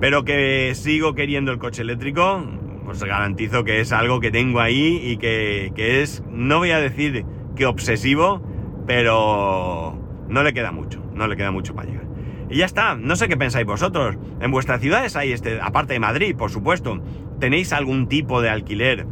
Pero 0.00 0.24
que 0.24 0.72
sigo 0.74 1.14
queriendo 1.14 1.52
el 1.52 1.58
coche 1.58 1.82
eléctrico, 1.82 2.44
pues 2.84 3.02
garantizo 3.02 3.64
que 3.64 3.80
es 3.80 3.92
algo 3.92 4.20
que 4.20 4.30
tengo 4.30 4.60
ahí 4.60 5.00
y 5.02 5.16
que, 5.16 5.72
que 5.74 6.02
es, 6.02 6.22
no 6.30 6.58
voy 6.58 6.70
a 6.70 6.78
decir 6.78 7.24
que 7.54 7.64
obsesivo, 7.64 8.42
pero 8.86 9.98
no 10.28 10.42
le 10.42 10.52
queda 10.52 10.70
mucho, 10.70 11.02
no 11.14 11.26
le 11.26 11.36
queda 11.36 11.50
mucho 11.50 11.74
para 11.74 11.88
llegar. 11.88 12.05
Y 12.48 12.58
ya 12.58 12.66
está, 12.66 12.94
no 12.94 13.16
sé 13.16 13.28
qué 13.28 13.36
pensáis 13.36 13.66
vosotros. 13.66 14.16
En 14.40 14.50
vuestras 14.50 14.80
ciudades 14.80 15.16
hay 15.16 15.32
este, 15.32 15.60
aparte 15.60 15.94
de 15.94 16.00
Madrid, 16.00 16.36
por 16.36 16.50
supuesto, 16.50 17.02
¿tenéis 17.40 17.72
algún 17.72 18.08
tipo 18.08 18.40
de 18.40 18.50
alquiler 18.50 19.06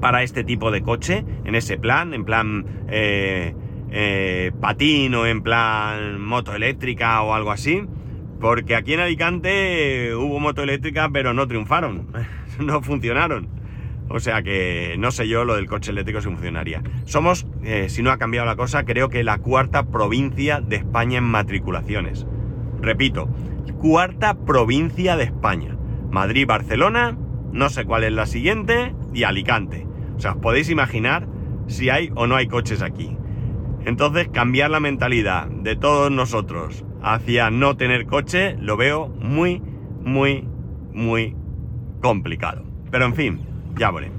para 0.00 0.22
este 0.22 0.44
tipo 0.44 0.70
de 0.70 0.82
coche? 0.82 1.24
En 1.44 1.54
ese 1.54 1.76
plan, 1.76 2.14
en 2.14 2.24
plan 2.24 2.66
eh, 2.88 3.54
eh, 3.90 4.52
patín 4.60 5.14
o 5.14 5.26
en 5.26 5.42
plan 5.42 6.20
moto 6.20 6.54
eléctrica 6.54 7.22
o 7.22 7.34
algo 7.34 7.50
así. 7.50 7.82
Porque 8.40 8.74
aquí 8.74 8.94
en 8.94 9.00
Alicante 9.00 10.14
hubo 10.14 10.38
moto 10.40 10.62
eléctrica, 10.62 11.08
pero 11.10 11.32
no 11.32 11.46
triunfaron, 11.46 12.08
no 12.58 12.82
funcionaron. 12.82 13.48
O 14.08 14.20
sea 14.20 14.42
que 14.42 14.94
no 14.98 15.10
sé 15.10 15.26
yo 15.26 15.44
lo 15.44 15.56
del 15.56 15.66
coche 15.66 15.90
eléctrico 15.90 16.20
si 16.20 16.28
funcionaría. 16.28 16.82
Somos, 17.04 17.46
eh, 17.64 17.88
si 17.88 18.02
no 18.02 18.10
ha 18.10 18.18
cambiado 18.18 18.46
la 18.46 18.56
cosa, 18.56 18.84
creo 18.84 19.08
que 19.08 19.24
la 19.24 19.38
cuarta 19.38 19.84
provincia 19.84 20.60
de 20.60 20.76
España 20.76 21.18
en 21.18 21.24
matriculaciones. 21.24 22.26
Repito, 22.80 23.28
cuarta 23.78 24.34
provincia 24.34 25.16
de 25.16 25.24
España. 25.24 25.76
Madrid, 26.10 26.46
Barcelona, 26.46 27.16
no 27.52 27.68
sé 27.68 27.84
cuál 27.84 28.04
es 28.04 28.12
la 28.12 28.26
siguiente, 28.26 28.94
y 29.12 29.24
Alicante. 29.24 29.86
O 30.16 30.20
sea, 30.20 30.32
os 30.32 30.38
podéis 30.38 30.70
imaginar 30.70 31.26
si 31.66 31.90
hay 31.90 32.10
o 32.14 32.26
no 32.26 32.36
hay 32.36 32.46
coches 32.46 32.82
aquí. 32.82 33.16
Entonces, 33.84 34.28
cambiar 34.28 34.70
la 34.70 34.80
mentalidad 34.80 35.46
de 35.46 35.76
todos 35.76 36.10
nosotros 36.10 36.84
hacia 37.02 37.50
no 37.50 37.76
tener 37.76 38.06
coche 38.06 38.56
lo 38.60 38.76
veo 38.76 39.08
muy, 39.08 39.62
muy, 40.02 40.46
muy 40.92 41.36
complicado. 42.00 42.64
Pero 42.90 43.04
en 43.06 43.14
fin, 43.14 43.40
ya 43.76 43.90
veré. 43.90 44.10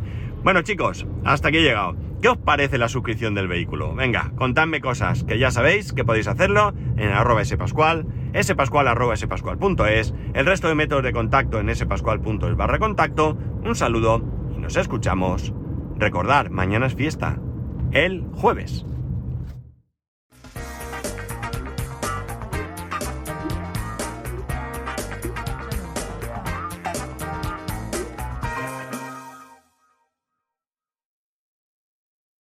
Bueno 0.43 0.61
chicos, 0.61 1.05
hasta 1.25 1.49
aquí 1.49 1.57
he 1.57 1.63
llegado. 1.63 2.06
¿Qué 2.21 2.30
os 2.30 2.38
parece 2.38 2.80
la 2.80 2.89
suscripción 2.89 3.36
del 3.36 3.47
vehículo? 3.47 3.93
Venga, 3.93 4.32
contadme 4.36 4.82
cosas, 4.82 5.23
que 5.23 5.38
ya 5.38 5.51
sabéis 5.51 5.93
que 5.93 6.03
podéis 6.03 6.27
hacerlo 6.27 6.73
en 6.97 7.10
arroba 7.10 7.45
spascual, 7.45 8.08
spascual 8.41 8.88
arroba 8.88 9.15
spascual.es, 9.15 10.15
el 10.34 10.45
resto 10.47 10.67
de 10.67 10.73
métodos 10.73 11.03
de 11.03 11.13
contacto 11.13 11.60
en 11.60 11.75
spascual.es 11.75 12.56
barra 12.56 12.80
contacto. 12.80 13.38
Un 13.63 13.75
saludo 13.75 14.23
y 14.56 14.60
nos 14.60 14.77
escuchamos. 14.77 15.53
Recordar, 15.97 16.49
mañana 16.49 16.88
es 16.88 16.95
fiesta, 16.95 17.38
el 17.91 18.25
jueves. 18.34 18.84